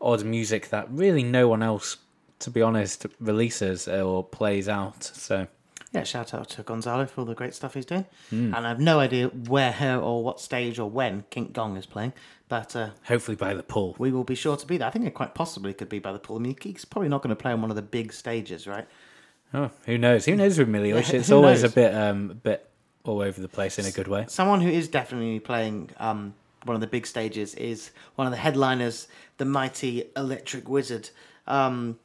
odd 0.00 0.24
music 0.24 0.68
that 0.68 0.86
really 0.88 1.24
no 1.24 1.48
one 1.48 1.64
else, 1.64 1.96
to 2.38 2.50
be 2.50 2.62
honest, 2.62 3.06
releases 3.18 3.88
or 3.88 4.22
plays 4.22 4.68
out. 4.68 5.02
So 5.02 5.48
Yeah, 5.92 6.04
shout 6.04 6.32
out 6.32 6.48
to 6.50 6.62
Gonzalo 6.62 7.06
for 7.06 7.20
all 7.20 7.26
the 7.26 7.34
great 7.34 7.54
stuff 7.54 7.74
he's 7.74 7.84
doing. 7.84 8.06
Hmm. 8.30 8.54
And 8.54 8.66
I 8.66 8.68
have 8.70 8.80
no 8.80 8.98
idea 8.98 9.28
where 9.28 10.00
or 10.00 10.24
what 10.24 10.40
stage 10.40 10.78
or 10.78 10.88
when 10.88 11.24
Kink 11.28 11.52
Gong 11.52 11.76
is 11.76 11.84
playing, 11.84 12.14
but 12.48 12.74
uh, 12.74 12.90
hopefully 13.04 13.36
by 13.36 13.52
the 13.52 13.62
pool. 13.62 13.94
we 13.98 14.10
will 14.10 14.24
be 14.24 14.34
sure 14.34 14.56
to 14.56 14.66
be 14.66 14.78
there. 14.78 14.88
I 14.88 14.90
think 14.90 15.06
it 15.06 15.12
quite 15.12 15.34
possibly 15.34 15.74
could 15.74 15.90
be 15.90 15.98
by 15.98 16.12
the 16.12 16.18
pool. 16.18 16.36
I 16.36 16.40
mean, 16.40 16.56
he's 16.60 16.86
probably 16.86 17.10
not 17.10 17.22
going 17.22 17.34
to 17.34 17.40
play 17.40 17.52
on 17.52 17.60
one 17.60 17.70
of 17.70 17.76
the 17.76 17.82
big 17.82 18.12
stages, 18.12 18.66
right? 18.66 18.86
Oh, 19.52 19.70
who 19.84 19.98
knows? 19.98 20.24
Who 20.24 20.34
knows 20.34 20.58
with 20.58 20.68
Milhões? 20.68 21.12
It's 21.12 21.30
always 21.30 21.62
knows? 21.62 21.72
a 21.72 21.74
bit, 21.74 21.94
um, 21.94 22.30
a 22.30 22.34
bit 22.34 22.70
all 23.04 23.20
over 23.20 23.40
the 23.40 23.48
place 23.48 23.78
in 23.78 23.84
a 23.84 23.90
good 23.90 24.08
way. 24.08 24.24
Someone 24.28 24.62
who 24.62 24.70
is 24.70 24.88
definitely 24.88 25.40
playing 25.40 25.90
um, 25.98 26.32
one 26.64 26.74
of 26.74 26.80
the 26.80 26.86
big 26.86 27.06
stages 27.06 27.54
is 27.56 27.90
one 28.14 28.26
of 28.26 28.30
the 28.30 28.38
headliners, 28.38 29.08
the 29.36 29.44
mighty 29.44 30.04
Electric 30.16 30.68
Wizard. 30.68 31.10
Um, 31.46 31.98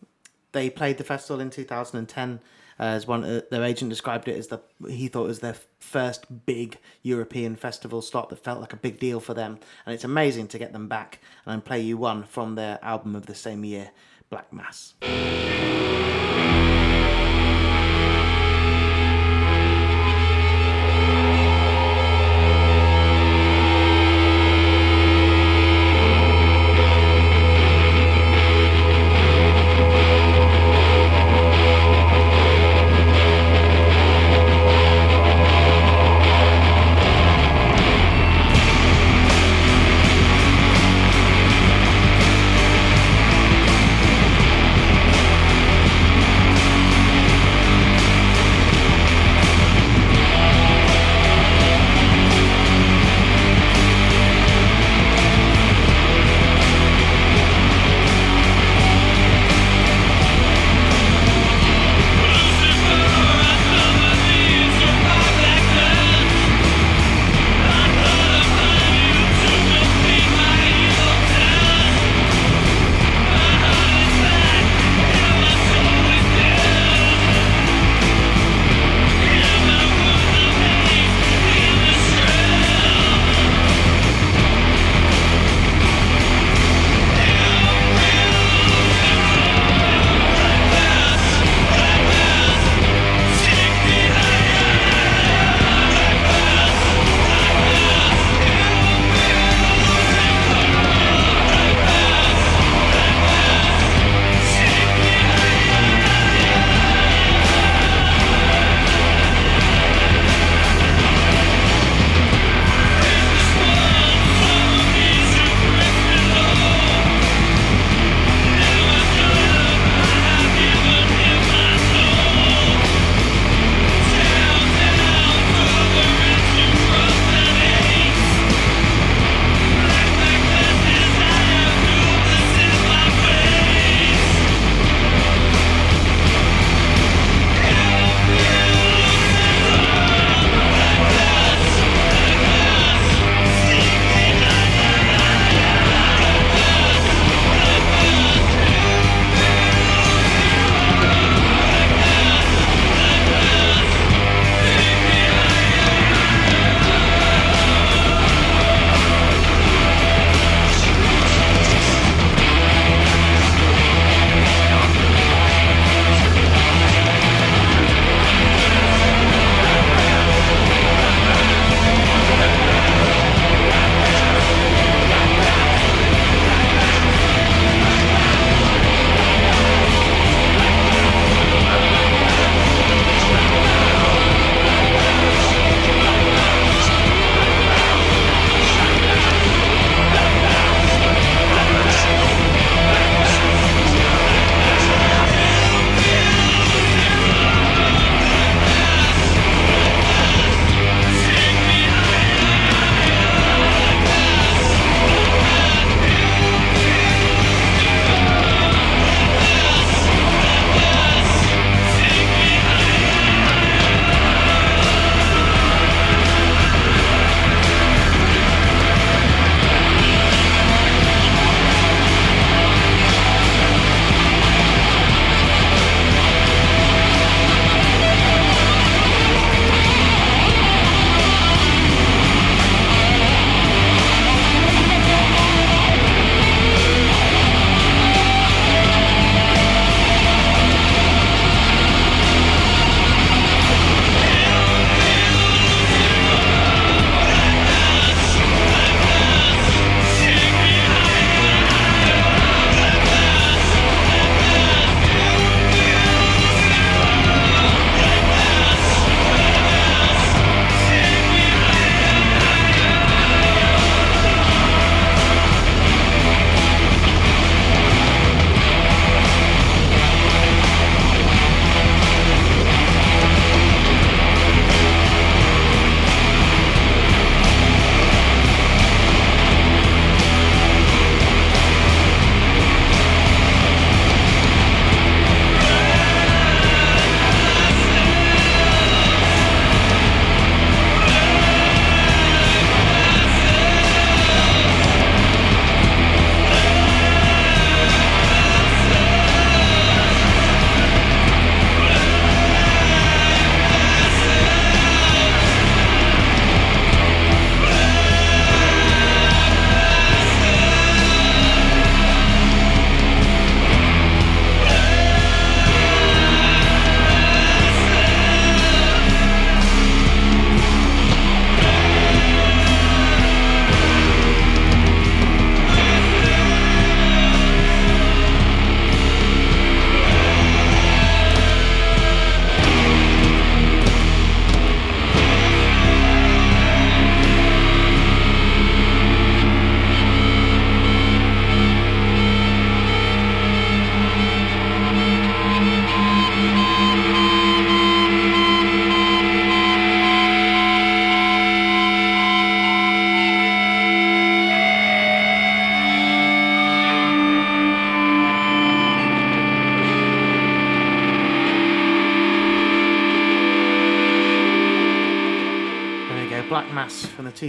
they 0.51 0.69
played 0.69 0.97
the 0.97 1.03
festival 1.03 1.39
in 1.39 1.49
2010. 1.49 2.39
As 2.79 3.07
one, 3.07 3.23
uh, 3.23 3.41
their 3.49 3.63
agent 3.63 3.89
described 3.89 4.27
it 4.27 4.37
as 4.37 4.47
the 4.47 4.61
he 4.87 5.07
thought 5.07 5.25
it 5.25 5.27
was 5.27 5.39
their 5.39 5.55
first 5.79 6.45
big 6.45 6.77
European 7.01 7.55
festival 7.55 8.01
slot 8.01 8.29
that 8.29 8.43
felt 8.43 8.61
like 8.61 8.73
a 8.73 8.77
big 8.77 8.99
deal 8.99 9.19
for 9.19 9.33
them, 9.33 9.59
and 9.85 9.95
it's 9.95 10.03
amazing 10.03 10.47
to 10.49 10.59
get 10.59 10.73
them 10.73 10.87
back 10.87 11.19
and 11.45 11.65
play 11.65 11.81
you 11.81 11.97
one 11.97 12.23
from 12.23 12.55
their 12.55 12.79
album 12.83 13.15
of 13.15 13.25
the 13.25 13.35
same 13.35 13.63
year, 13.63 13.91
Black 14.29 14.51
Mass. 14.53 14.93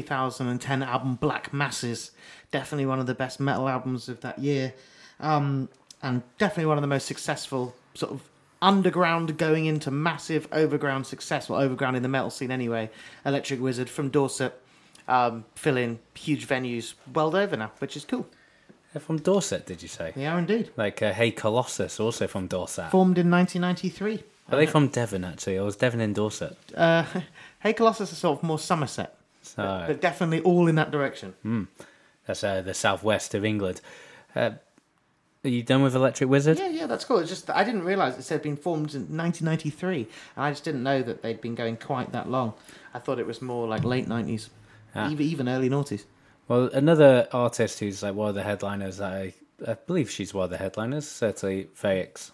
2010 0.02 0.82
album 0.82 1.14
Black 1.16 1.52
Masses. 1.52 2.12
Definitely 2.50 2.86
one 2.86 3.00
of 3.00 3.06
the 3.06 3.14
best 3.14 3.40
metal 3.40 3.68
albums 3.68 4.08
of 4.08 4.20
that 4.20 4.38
year. 4.38 4.74
Um, 5.20 5.68
and 6.02 6.22
definitely 6.38 6.66
one 6.66 6.78
of 6.78 6.82
the 6.82 6.88
most 6.88 7.06
successful, 7.06 7.74
sort 7.94 8.12
of 8.12 8.22
underground 8.62 9.36
going 9.36 9.66
into 9.66 9.90
massive 9.90 10.48
overground 10.52 11.06
success. 11.06 11.48
Well, 11.48 11.60
overground 11.60 11.96
in 11.96 12.02
the 12.02 12.08
metal 12.08 12.30
scene 12.30 12.50
anyway. 12.50 12.90
Electric 13.24 13.60
Wizard 13.60 13.90
from 13.90 14.08
Dorset, 14.10 14.60
um, 15.06 15.44
filling 15.54 15.98
huge 16.14 16.46
venues 16.46 16.94
world 17.12 17.34
over 17.34 17.56
now, 17.56 17.72
which 17.78 17.96
is 17.96 18.04
cool. 18.04 18.26
They're 18.92 19.00
from 19.00 19.18
Dorset, 19.18 19.66
did 19.66 19.82
you 19.82 19.88
say? 19.88 20.12
They 20.14 20.26
are 20.26 20.38
indeed. 20.38 20.70
Like 20.76 21.02
uh, 21.02 21.12
Hey 21.12 21.30
Colossus, 21.30 22.00
also 22.00 22.26
from 22.26 22.46
Dorset. 22.46 22.90
Formed 22.90 23.18
in 23.18 23.30
1993. 23.30 24.24
Are 24.50 24.56
they 24.56 24.66
from 24.66 24.88
Devon 24.88 25.24
actually, 25.24 25.58
or 25.58 25.64
was 25.64 25.76
Devon 25.76 26.00
in 26.00 26.14
Dorset? 26.14 26.56
Uh, 26.74 27.04
hey 27.60 27.74
Colossus 27.74 28.12
is 28.12 28.18
sort 28.18 28.38
of 28.38 28.42
more 28.42 28.58
Somerset, 28.58 29.14
So 29.56 29.84
but 29.86 30.00
definitely 30.00 30.40
all 30.40 30.66
in 30.68 30.74
that 30.76 30.90
direction. 30.90 31.68
that's 32.26 32.42
uh, 32.44 32.62
the 32.62 32.74
southwest 32.74 33.34
of 33.34 33.44
England. 33.44 33.80
Uh, 34.36 34.50
are 35.44 35.48
you 35.50 35.62
done 35.62 35.82
with 35.82 35.94
Electric 35.94 36.28
Wizard? 36.28 36.58
Yeah, 36.58 36.68
yeah, 36.68 36.86
that's 36.86 37.04
cool. 37.04 37.18
It's 37.18 37.30
just 37.30 37.48
I 37.48 37.62
didn't 37.64 37.84
realise 37.84 38.18
it 38.18 38.28
had 38.28 38.42
been 38.42 38.56
formed 38.56 38.94
in 38.94 39.02
1993, 39.16 40.00
and 40.36 40.44
I 40.44 40.50
just 40.50 40.64
didn't 40.64 40.82
know 40.82 41.00
that 41.02 41.22
they'd 41.22 41.40
been 41.40 41.54
going 41.54 41.76
quite 41.76 42.12
that 42.12 42.28
long. 42.28 42.54
I 42.92 42.98
thought 42.98 43.18
it 43.18 43.26
was 43.26 43.40
more 43.40 43.66
like 43.68 43.84
late 43.84 44.06
90s, 44.08 44.48
Ah. 44.94 45.10
even, 45.10 45.24
even 45.26 45.48
early 45.48 45.70
noughties. 45.70 46.04
Well, 46.48 46.64
another 46.72 47.28
artist 47.32 47.78
who's 47.78 48.02
like 48.02 48.14
one 48.14 48.30
of 48.30 48.34
the 48.34 48.42
headliners, 48.42 49.00
I, 49.00 49.34
I 49.66 49.74
believe 49.74 50.10
she's 50.10 50.34
one 50.34 50.44
of 50.44 50.50
the 50.50 50.56
headliners, 50.56 51.06
certainly 51.06 51.68
Faix. 51.74 52.32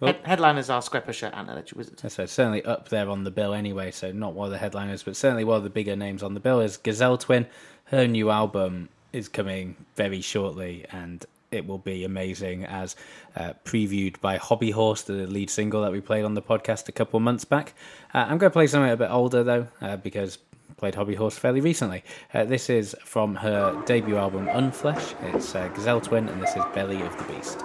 Well- 0.00 0.14
Head- 0.14 0.26
headliners 0.26 0.70
are 0.70 0.80
Squarepusher 0.80 1.30
and 1.32 1.48
Electric 1.48 1.76
Wizard. 1.78 2.00
So 2.10 2.26
certainly 2.26 2.64
up 2.64 2.88
there 2.88 3.08
on 3.08 3.24
the 3.24 3.30
bill 3.30 3.52
anyway, 3.54 3.90
so 3.90 4.10
not 4.12 4.32
one 4.32 4.46
of 4.46 4.52
the 4.52 4.58
headliners, 4.58 5.02
but 5.02 5.14
certainly 5.14 5.44
one 5.44 5.58
of 5.58 5.62
the 5.64 5.70
bigger 5.70 5.94
names 5.94 6.22
on 6.22 6.34
the 6.34 6.40
bill 6.40 6.60
is 6.60 6.76
Gazelle 6.78 7.18
Twin. 7.18 7.46
Her 7.84 8.06
new 8.06 8.30
album 8.30 8.88
is 9.12 9.28
coming 9.28 9.76
very 9.96 10.20
shortly 10.20 10.86
and 10.90 11.24
it 11.50 11.66
will 11.66 11.78
be 11.78 12.04
amazing 12.04 12.64
as 12.64 12.94
uh, 13.36 13.52
previewed 13.64 14.20
by 14.20 14.36
Hobby 14.36 14.70
Horse, 14.70 15.02
the 15.02 15.26
lead 15.26 15.50
single 15.50 15.82
that 15.82 15.90
we 15.90 16.00
played 16.00 16.24
on 16.24 16.34
the 16.34 16.42
podcast 16.42 16.88
a 16.88 16.92
couple 16.92 17.16
of 17.18 17.22
months 17.24 17.44
back. 17.44 17.74
Uh, 18.14 18.18
I'm 18.18 18.38
going 18.38 18.50
to 18.50 18.54
play 18.54 18.68
something 18.68 18.90
a 18.90 18.96
bit 18.96 19.10
older 19.10 19.42
though, 19.42 19.66
uh, 19.82 19.96
because 19.96 20.38
I 20.70 20.74
played 20.74 20.94
Hobby 20.94 21.16
Horse 21.16 21.36
fairly 21.36 21.60
recently. 21.60 22.04
Uh, 22.32 22.44
this 22.44 22.70
is 22.70 22.94
from 23.04 23.34
her 23.34 23.82
debut 23.84 24.16
album 24.16 24.46
Unflesh. 24.46 25.14
It's 25.34 25.54
uh, 25.56 25.66
Gazelle 25.74 26.00
Twin 26.00 26.28
and 26.28 26.40
this 26.40 26.54
is 26.56 26.62
Belly 26.72 27.02
of 27.02 27.18
the 27.18 27.24
Beast. 27.34 27.58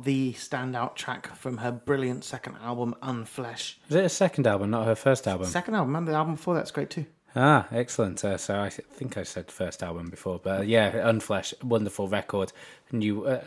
Not 0.00 0.04
the 0.04 0.32
standout 0.34 0.94
track 0.94 1.34
from 1.36 1.58
her 1.58 1.72
brilliant 1.72 2.24
second 2.24 2.56
album, 2.62 2.94
Unflesh. 3.02 3.76
Is 3.88 3.96
it 3.96 4.04
a 4.04 4.08
second 4.08 4.46
album, 4.46 4.70
not 4.70 4.86
her 4.86 4.94
first 4.94 5.26
album? 5.28 5.46
Second 5.46 5.74
album, 5.74 5.96
and 5.96 6.08
the 6.08 6.12
album 6.12 6.34
before 6.34 6.54
that's 6.54 6.70
great 6.70 6.90
too. 6.90 7.06
Ah, 7.36 7.68
excellent. 7.70 8.24
Uh, 8.24 8.36
so 8.36 8.58
I 8.58 8.70
think 8.70 9.16
I 9.16 9.22
said 9.22 9.52
first 9.52 9.84
album 9.84 10.10
before, 10.10 10.40
but 10.42 10.60
uh, 10.60 10.62
yeah, 10.62 10.90
Unflesh, 11.08 11.54
wonderful 11.62 12.08
record. 12.08 12.52
And 12.90 13.04
you, 13.04 13.24
uh, 13.24 13.42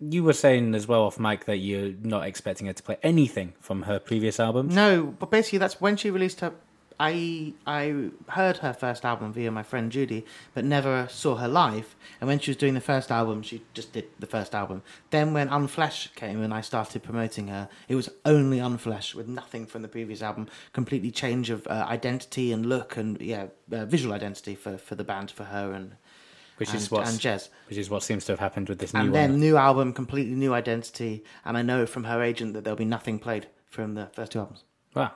you 0.00 0.24
were 0.24 0.32
saying 0.32 0.74
as 0.74 0.88
well 0.88 1.02
off 1.02 1.20
mic 1.20 1.44
that 1.44 1.58
you're 1.58 1.92
not 2.02 2.26
expecting 2.26 2.66
her 2.66 2.72
to 2.72 2.82
play 2.82 2.96
anything 3.02 3.52
from 3.60 3.82
her 3.82 4.00
previous 4.00 4.40
albums. 4.40 4.74
No, 4.74 5.06
but 5.06 5.30
basically 5.30 5.60
that's 5.60 5.80
when 5.80 5.96
she 5.96 6.10
released 6.10 6.40
her. 6.40 6.52
I 7.00 7.54
I 7.66 8.10
heard 8.28 8.58
her 8.58 8.72
first 8.72 9.04
album 9.04 9.32
via 9.32 9.50
my 9.50 9.62
friend 9.62 9.90
Judy, 9.92 10.24
but 10.54 10.64
never 10.64 11.06
saw 11.10 11.36
her 11.36 11.46
live. 11.48 11.94
And 12.20 12.26
when 12.28 12.38
she 12.40 12.50
was 12.50 12.56
doing 12.56 12.74
the 12.74 12.80
first 12.80 13.10
album, 13.12 13.42
she 13.42 13.62
just 13.72 13.92
did 13.92 14.06
the 14.18 14.26
first 14.26 14.54
album. 14.54 14.82
Then 15.10 15.32
when 15.32 15.48
Unflesh 15.48 16.14
came 16.16 16.42
and 16.42 16.52
I 16.52 16.60
started 16.60 17.02
promoting 17.04 17.48
her, 17.48 17.68
it 17.88 17.94
was 17.94 18.08
only 18.24 18.58
Unflesh 18.58 19.14
with 19.14 19.28
nothing 19.28 19.64
from 19.66 19.82
the 19.82 19.88
previous 19.88 20.22
album. 20.22 20.48
Completely 20.72 21.10
change 21.12 21.50
of 21.50 21.66
uh, 21.68 21.86
identity 21.88 22.50
and 22.52 22.66
look 22.66 22.96
and 22.96 23.20
yeah, 23.20 23.46
uh, 23.72 23.84
visual 23.84 24.12
identity 24.12 24.54
for 24.56 24.76
for 24.76 24.94
the 24.96 25.04
band 25.04 25.30
for 25.30 25.44
her 25.44 25.72
and 25.72 25.92
Which 26.56 26.70
and, 26.70 26.78
is 26.78 26.90
what's- 26.90 27.10
and 27.12 27.20
Jez. 27.20 27.48
which 27.68 27.78
is 27.78 27.88
what 27.88 28.02
seems 28.02 28.24
to 28.24 28.32
have 28.32 28.40
happened 28.40 28.68
with 28.68 28.80
this 28.80 28.92
new 28.92 29.00
And 29.00 29.12
one. 29.12 29.38
new 29.38 29.56
album, 29.56 29.92
completely 29.92 30.34
new 30.34 30.52
identity, 30.52 31.22
and 31.44 31.56
I 31.56 31.62
know 31.62 31.86
from 31.86 32.04
her 32.04 32.20
agent 32.22 32.54
that 32.54 32.64
there'll 32.64 32.76
be 32.76 32.84
nothing 32.84 33.20
played 33.20 33.46
from 33.66 33.94
the 33.94 34.06
first 34.12 34.32
two 34.32 34.40
albums. 34.40 34.64
Wow. 34.94 35.12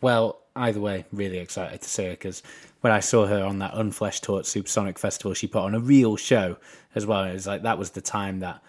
Well, 0.00 0.39
either 0.56 0.80
way, 0.80 1.04
really 1.12 1.38
excited 1.38 1.80
to 1.82 1.88
see 1.88 2.04
her 2.04 2.10
because 2.10 2.42
when 2.80 2.92
I 2.92 3.00
saw 3.00 3.26
her 3.26 3.44
on 3.44 3.58
that 3.58 3.74
Unfleshed 3.74 4.22
Taught 4.22 4.46
Supersonic 4.46 4.98
Festival, 4.98 5.34
she 5.34 5.46
put 5.46 5.62
on 5.62 5.74
a 5.74 5.80
real 5.80 6.16
show 6.16 6.56
as 6.94 7.06
well. 7.06 7.24
It 7.24 7.34
was 7.34 7.46
like 7.46 7.62
that 7.62 7.78
was 7.78 7.90
the 7.90 8.00
time 8.00 8.40
that 8.40 8.62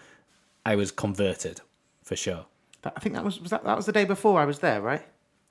I 0.64 0.76
was 0.76 0.90
converted 0.90 1.60
for 2.02 2.16
sure. 2.16 2.46
I 2.84 3.00
think 3.00 3.14
that 3.14 3.24
was, 3.24 3.40
was 3.40 3.50
that 3.50 3.64
that 3.64 3.76
was 3.76 3.86
the 3.86 3.92
day 3.92 4.04
before 4.04 4.40
I 4.40 4.44
was 4.44 4.58
there, 4.58 4.80
right? 4.80 5.02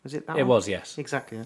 Was 0.04 0.14
it 0.14 0.28
that? 0.28 0.38
It 0.38 0.44
one? 0.44 0.50
was, 0.50 0.68
yes. 0.68 0.98
exactly. 0.98 1.40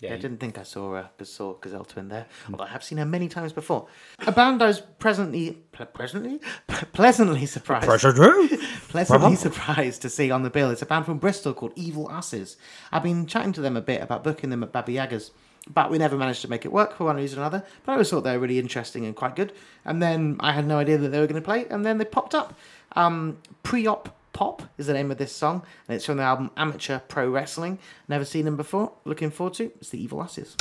Yeah. 0.00 0.10
Yeah, 0.10 0.14
I 0.14 0.18
didn't 0.18 0.38
think 0.38 0.58
I 0.58 0.62
saw 0.62 0.94
uh, 0.94 1.06
saw 1.24 1.54
Gazelle 1.54 1.84
Twin 1.84 2.06
there, 2.08 2.26
although 2.52 2.62
I 2.64 2.68
have 2.68 2.84
seen 2.84 2.98
her 2.98 3.04
many 3.04 3.28
times 3.28 3.52
before. 3.52 3.88
A 4.28 4.30
band 4.32 4.62
I 4.62 4.66
was 4.68 4.80
presently, 4.80 5.58
ple- 5.72 5.86
presently, 5.86 6.40
pleasantly 6.92 7.46
surprised, 7.46 7.86
pleasantly 8.88 9.34
surprised 9.36 10.02
to 10.02 10.08
see 10.08 10.30
on 10.30 10.44
the 10.44 10.50
bill. 10.50 10.70
It's 10.70 10.82
a 10.82 10.86
band 10.86 11.04
from 11.04 11.18
Bristol 11.18 11.52
called 11.52 11.72
Evil 11.74 12.08
Usses. 12.10 12.56
I've 12.92 13.02
been 13.02 13.26
chatting 13.26 13.52
to 13.54 13.60
them 13.60 13.76
a 13.76 13.80
bit 13.80 14.00
about 14.00 14.22
booking 14.22 14.50
them 14.50 14.62
at 14.62 14.70
Baba 14.70 14.92
Yaga's, 14.92 15.32
but 15.68 15.90
we 15.90 15.98
never 15.98 16.16
managed 16.16 16.42
to 16.42 16.48
make 16.48 16.64
it 16.64 16.72
work 16.72 16.96
for 16.96 17.04
one 17.04 17.16
reason 17.16 17.40
or 17.40 17.42
another. 17.42 17.64
But 17.84 17.92
I 17.92 17.94
always 17.96 18.08
thought 18.08 18.20
they 18.22 18.32
were 18.36 18.42
really 18.42 18.60
interesting 18.60 19.04
and 19.04 19.16
quite 19.16 19.34
good. 19.34 19.52
And 19.84 20.00
then 20.00 20.36
I 20.38 20.52
had 20.52 20.64
no 20.66 20.78
idea 20.78 20.98
that 20.98 21.08
they 21.08 21.18
were 21.18 21.26
going 21.26 21.42
to 21.42 21.44
play, 21.44 21.66
and 21.68 21.84
then 21.84 21.98
they 21.98 22.04
popped 22.04 22.36
up. 22.36 22.54
Um, 22.92 23.38
Pre-op 23.64 24.14
Pop 24.38 24.62
is 24.78 24.86
the 24.86 24.92
name 24.92 25.10
of 25.10 25.18
this 25.18 25.32
song, 25.32 25.64
and 25.88 25.96
it's 25.96 26.04
from 26.04 26.18
the 26.18 26.22
album 26.22 26.52
Amateur 26.56 27.00
Pro 27.00 27.28
Wrestling. 27.28 27.80
Never 28.06 28.24
seen 28.24 28.44
them 28.44 28.56
before. 28.56 28.92
Looking 29.04 29.32
forward 29.32 29.54
to. 29.54 29.72
It's 29.80 29.88
the 29.88 30.00
Evil 30.00 30.20
Usses. 30.20 30.54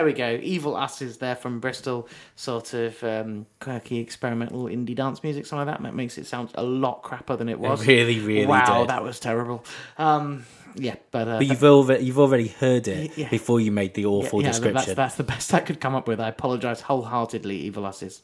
There 0.00 0.06
we 0.06 0.14
go. 0.14 0.38
Evil 0.42 0.76
Usses 0.76 1.18
there 1.18 1.36
from 1.36 1.60
Bristol, 1.60 2.08
sort 2.34 2.72
of 2.72 3.04
um, 3.04 3.44
quirky 3.60 3.98
experimental 3.98 4.64
indie 4.64 4.94
dance 4.94 5.22
music, 5.22 5.44
something 5.44 5.66
like 5.66 5.76
that. 5.76 5.82
That 5.82 5.94
makes 5.94 6.16
it 6.16 6.26
sound 6.26 6.52
a 6.54 6.62
lot 6.62 7.02
crapper 7.02 7.36
than 7.36 7.50
it 7.50 7.60
was. 7.60 7.86
really, 7.86 8.18
really 8.18 8.46
wow, 8.46 8.80
did. 8.80 8.88
that 8.88 9.02
was 9.02 9.20
terrible. 9.20 9.62
Um, 9.98 10.46
yeah, 10.74 10.94
but, 11.10 11.28
uh, 11.28 11.36
But 11.36 11.48
you've 11.48 11.62
already 11.62 12.04
you've 12.06 12.18
already 12.18 12.48
heard 12.48 12.88
it 12.88 13.18
Yeah. 13.18 13.28
before 13.28 13.60
you 13.60 13.72
made 13.72 13.92
the 13.92 14.06
awful 14.06 14.40
yeah, 14.40 14.48
description. 14.48 14.74
That's, 14.74 14.94
that's 14.94 15.14
the 15.16 15.24
best 15.24 15.52
I 15.52 15.60
could 15.60 15.82
come 15.82 15.94
up 15.94 16.08
with. 16.08 16.18
I 16.18 16.28
apologise 16.28 16.80
wholeheartedly, 16.80 17.56
Evil 17.58 17.82
Usses. 17.82 18.22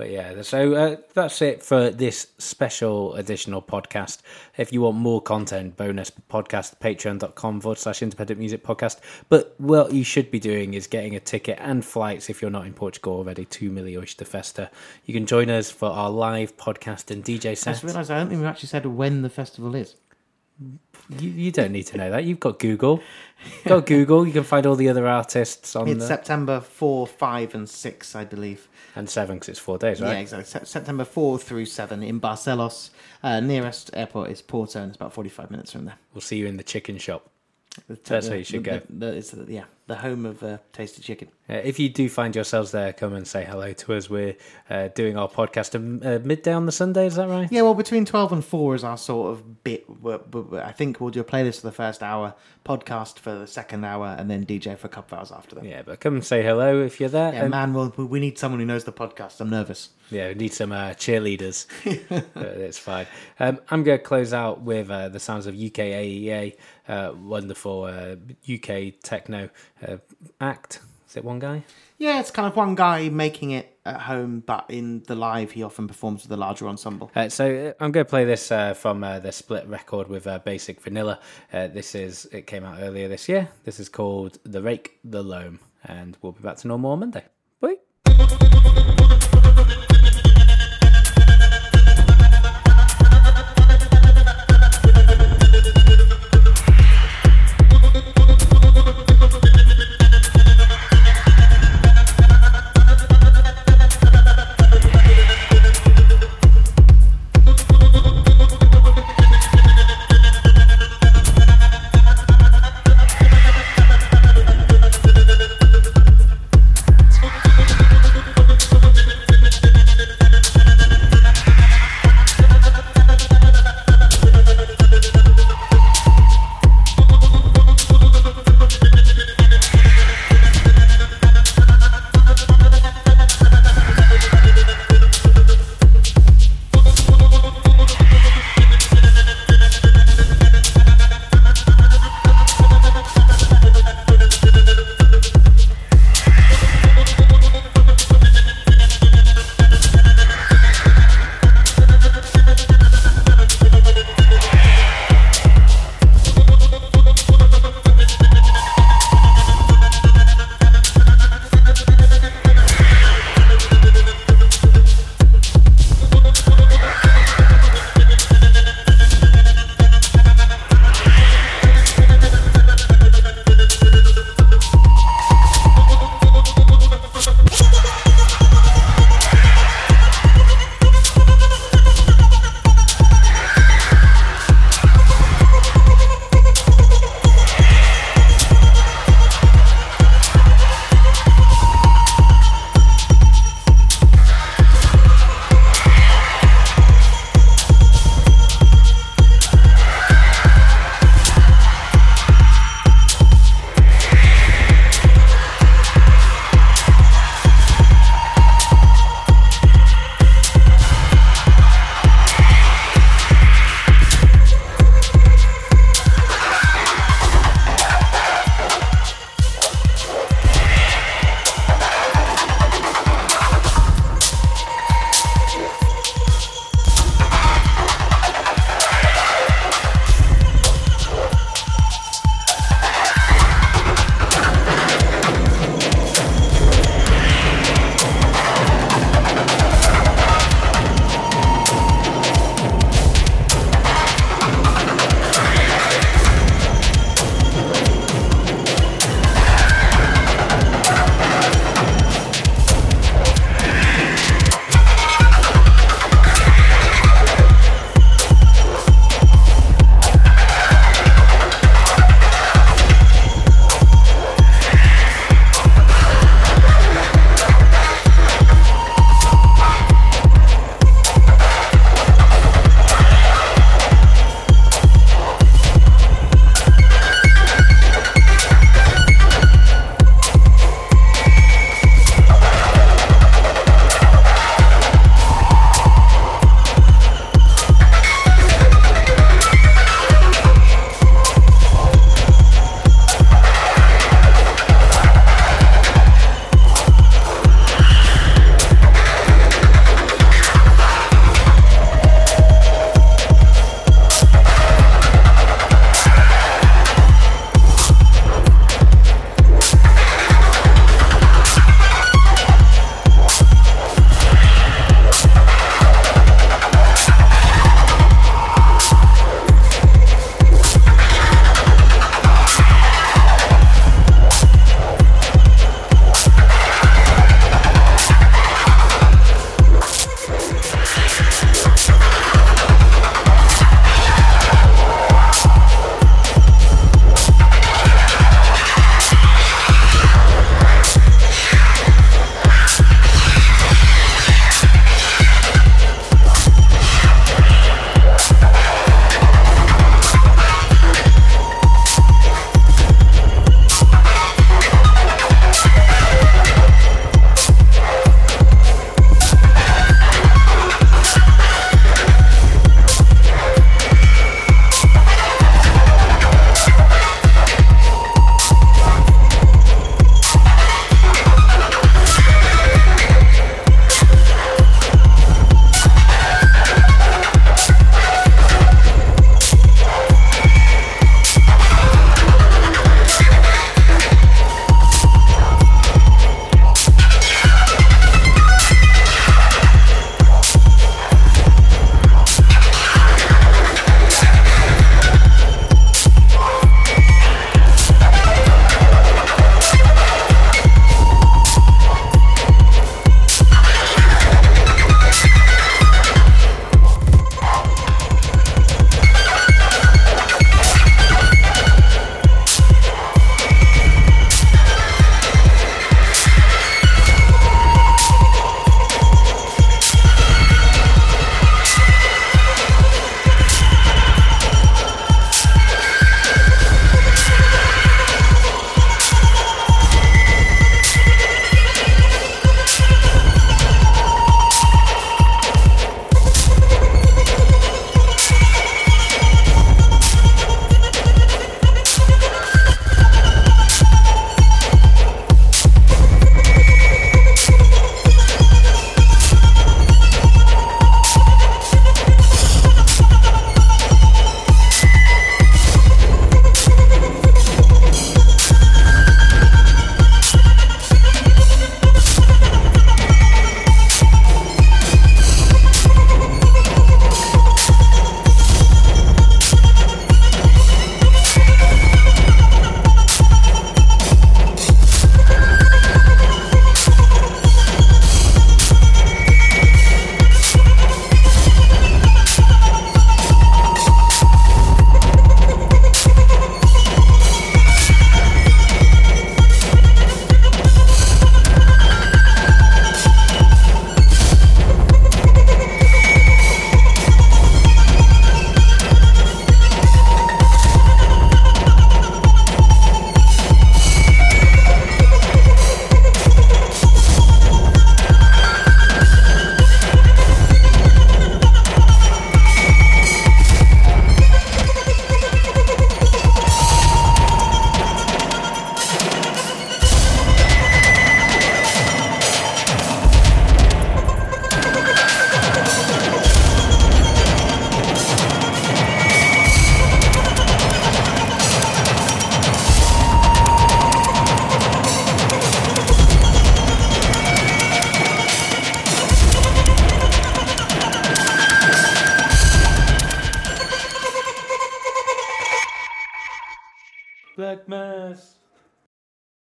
But 0.00 0.08
yeah, 0.08 0.40
so 0.40 0.72
uh, 0.72 0.96
that's 1.12 1.42
it 1.42 1.62
for 1.62 1.90
this 1.90 2.28
special 2.38 3.14
additional 3.16 3.60
podcast. 3.60 4.22
If 4.56 4.72
you 4.72 4.80
want 4.80 4.96
more 4.96 5.20
content, 5.20 5.76
bonus 5.76 6.10
podcast, 6.30 6.78
patreon.com 6.80 7.60
forward 7.60 7.76
slash 7.76 8.00
independent 8.00 8.40
music 8.40 8.64
podcast. 8.64 9.00
But 9.28 9.54
what 9.58 9.92
you 9.92 10.02
should 10.02 10.30
be 10.30 10.40
doing 10.40 10.72
is 10.72 10.86
getting 10.86 11.16
a 11.16 11.20
ticket 11.20 11.58
and 11.60 11.84
flights 11.84 12.30
if 12.30 12.40
you're 12.40 12.50
not 12.50 12.64
in 12.64 12.72
Portugal 12.72 13.12
already 13.12 13.44
to 13.44 13.70
Milhões 13.70 14.16
de 14.16 14.24
Festa. 14.24 14.70
You 15.04 15.12
can 15.12 15.26
join 15.26 15.50
us 15.50 15.70
for 15.70 15.90
our 15.90 16.08
live 16.08 16.56
podcast 16.56 17.10
and 17.10 17.22
DJ 17.22 17.50
I 17.50 17.54
set. 17.54 17.72
just 17.72 17.84
realised 17.84 18.10
I 18.10 18.20
don't 18.20 18.30
think 18.30 18.40
we 18.40 18.46
actually 18.46 18.70
said 18.70 18.86
when 18.86 19.20
the 19.20 19.28
festival 19.28 19.74
is. 19.74 19.96
You, 21.18 21.30
you 21.30 21.50
don't 21.52 21.72
need 21.72 21.84
to 21.88 21.96
know 21.96 22.10
that. 22.10 22.24
You've 22.24 22.40
got 22.40 22.58
Google. 22.58 23.02
Go 23.64 23.80
Google. 23.80 24.26
You 24.26 24.32
can 24.32 24.44
find 24.44 24.66
all 24.66 24.76
the 24.76 24.88
other 24.88 25.08
artists 25.08 25.74
on 25.74 25.88
It's 25.88 26.00
the, 26.00 26.06
September 26.06 26.60
4, 26.60 27.06
5, 27.06 27.54
and 27.54 27.68
6, 27.68 28.14
I 28.14 28.24
believe. 28.24 28.68
and 28.94 29.08
seven 29.08 29.36
because 29.36 29.48
it's 29.48 29.58
four 29.58 29.78
days, 29.78 30.00
right? 30.00 30.12
Yeah, 30.12 30.18
exactly. 30.18 30.44
Sep- 30.46 30.66
September 30.66 31.04
4 31.04 31.38
through 31.38 31.64
7 31.64 32.02
in 32.02 32.20
Barcelos. 32.20 32.90
Uh, 33.22 33.40
nearest 33.40 33.90
airport 33.94 34.30
is 34.30 34.42
Porto, 34.42 34.80
and 34.80 34.90
it's 34.90 34.96
about 34.96 35.12
45 35.12 35.50
minutes 35.50 35.72
from 35.72 35.86
there. 35.86 35.96
We'll 36.14 36.20
see 36.20 36.36
you 36.36 36.46
in 36.46 36.56
the 36.58 36.62
chicken 36.62 36.98
shop. 36.98 37.28
The- 37.88 37.98
That's 38.04 38.26
the- 38.26 38.30
where 38.32 38.38
you 38.38 38.44
should 38.44 38.64
the- 38.64 38.70
go. 38.70 38.80
The- 38.90 39.46
yeah, 39.48 39.64
the 39.90 39.96
home 39.96 40.24
of 40.24 40.42
uh, 40.42 40.58
Tasty 40.72 41.02
Chicken. 41.02 41.28
Uh, 41.48 41.54
if 41.64 41.80
you 41.80 41.88
do 41.88 42.08
find 42.08 42.34
yourselves 42.36 42.70
there, 42.70 42.92
come 42.92 43.12
and 43.12 43.26
say 43.26 43.44
hello 43.44 43.72
to 43.72 43.94
us. 43.94 44.08
We're 44.08 44.36
uh, 44.70 44.86
doing 44.94 45.16
our 45.18 45.28
podcast 45.28 45.74
um, 45.74 46.00
uh, 46.04 46.20
midday 46.24 46.52
on 46.52 46.64
the 46.66 46.70
Sunday. 46.72 47.06
Is 47.06 47.16
that 47.16 47.28
right? 47.28 47.50
Yeah, 47.50 47.62
well, 47.62 47.74
between 47.74 48.04
12 48.04 48.32
and 48.32 48.44
4 48.44 48.76
is 48.76 48.84
our 48.84 48.96
sort 48.96 49.32
of 49.32 49.64
bit. 49.64 49.84
We're- 50.00 50.20
we're- 50.32 50.62
I 50.62 50.70
think 50.70 51.00
we'll 51.00 51.10
do 51.10 51.18
a 51.20 51.24
playlist 51.24 51.62
for 51.62 51.66
the 51.66 51.72
first 51.72 52.04
hour, 52.04 52.34
podcast 52.64 53.18
for 53.18 53.34
the 53.36 53.48
second 53.48 53.84
hour, 53.84 54.14
and 54.16 54.30
then 54.30 54.46
DJ 54.46 54.78
for 54.78 54.86
a 54.86 54.90
couple 54.90 55.16
of 55.16 55.20
hours 55.20 55.32
after 55.32 55.56
that. 55.56 55.64
Yeah, 55.64 55.82
but 55.82 55.98
come 55.98 56.14
and 56.14 56.24
say 56.24 56.42
hello 56.44 56.80
if 56.82 57.00
you're 57.00 57.08
there. 57.08 57.32
Yeah, 57.32 57.40
and, 57.42 57.50
man, 57.50 57.74
well, 57.74 57.92
we 57.96 58.20
need 58.20 58.38
someone 58.38 58.60
who 58.60 58.66
knows 58.66 58.84
the 58.84 58.92
podcast. 58.92 59.40
I'm 59.40 59.50
nervous. 59.50 59.88
yeah, 60.10 60.28
we 60.28 60.34
need 60.34 60.52
some 60.52 60.70
uh, 60.70 60.90
cheerleaders. 60.90 61.66
but 62.34 62.44
it's 62.46 62.78
fine. 62.78 63.06
Um, 63.40 63.58
I'm 63.70 63.82
going 63.82 63.98
to 63.98 64.04
close 64.04 64.32
out 64.32 64.60
with 64.60 64.88
uh, 64.88 65.08
the 65.08 65.18
sounds 65.18 65.46
of 65.48 65.54
UK 65.54 65.78
AEA, 66.00 66.56
uh, 66.88 67.12
wonderful 67.20 67.84
uh, 67.84 68.14
UK 68.52 68.94
techno 69.02 69.48
uh, 69.86 69.96
act. 70.40 70.80
Is 71.08 71.16
it 71.16 71.24
one 71.24 71.40
guy? 71.40 71.64
Yeah, 71.98 72.20
it's 72.20 72.30
kind 72.30 72.46
of 72.46 72.54
one 72.54 72.76
guy 72.76 73.08
making 73.08 73.50
it 73.50 73.76
at 73.84 74.00
home, 74.02 74.44
but 74.46 74.66
in 74.68 75.02
the 75.08 75.16
live, 75.16 75.50
he 75.50 75.64
often 75.64 75.88
performs 75.88 76.22
with 76.22 76.30
a 76.30 76.36
larger 76.36 76.68
ensemble. 76.68 77.10
Uh, 77.16 77.28
so 77.28 77.44
uh, 77.44 77.82
I'm 77.82 77.90
going 77.90 78.06
to 78.06 78.08
play 78.08 78.24
this 78.24 78.52
uh, 78.52 78.74
from 78.74 79.02
uh, 79.02 79.18
the 79.18 79.32
split 79.32 79.66
record 79.66 80.06
with 80.06 80.26
uh, 80.28 80.38
Basic 80.38 80.80
Vanilla. 80.80 81.18
Uh, 81.52 81.66
this 81.66 81.96
is 81.96 82.26
it 82.26 82.46
came 82.46 82.64
out 82.64 82.78
earlier 82.80 83.08
this 83.08 83.28
year. 83.28 83.48
This 83.64 83.80
is 83.80 83.88
called 83.88 84.38
The 84.44 84.62
Rake, 84.62 84.98
The 85.02 85.22
Loam, 85.22 85.58
and 85.84 86.16
we'll 86.22 86.32
be 86.32 86.42
back 86.42 86.58
to 86.58 86.68
normal 86.68 86.92
on 86.92 87.00
Monday. 87.00 87.24
Bye. 87.60 88.38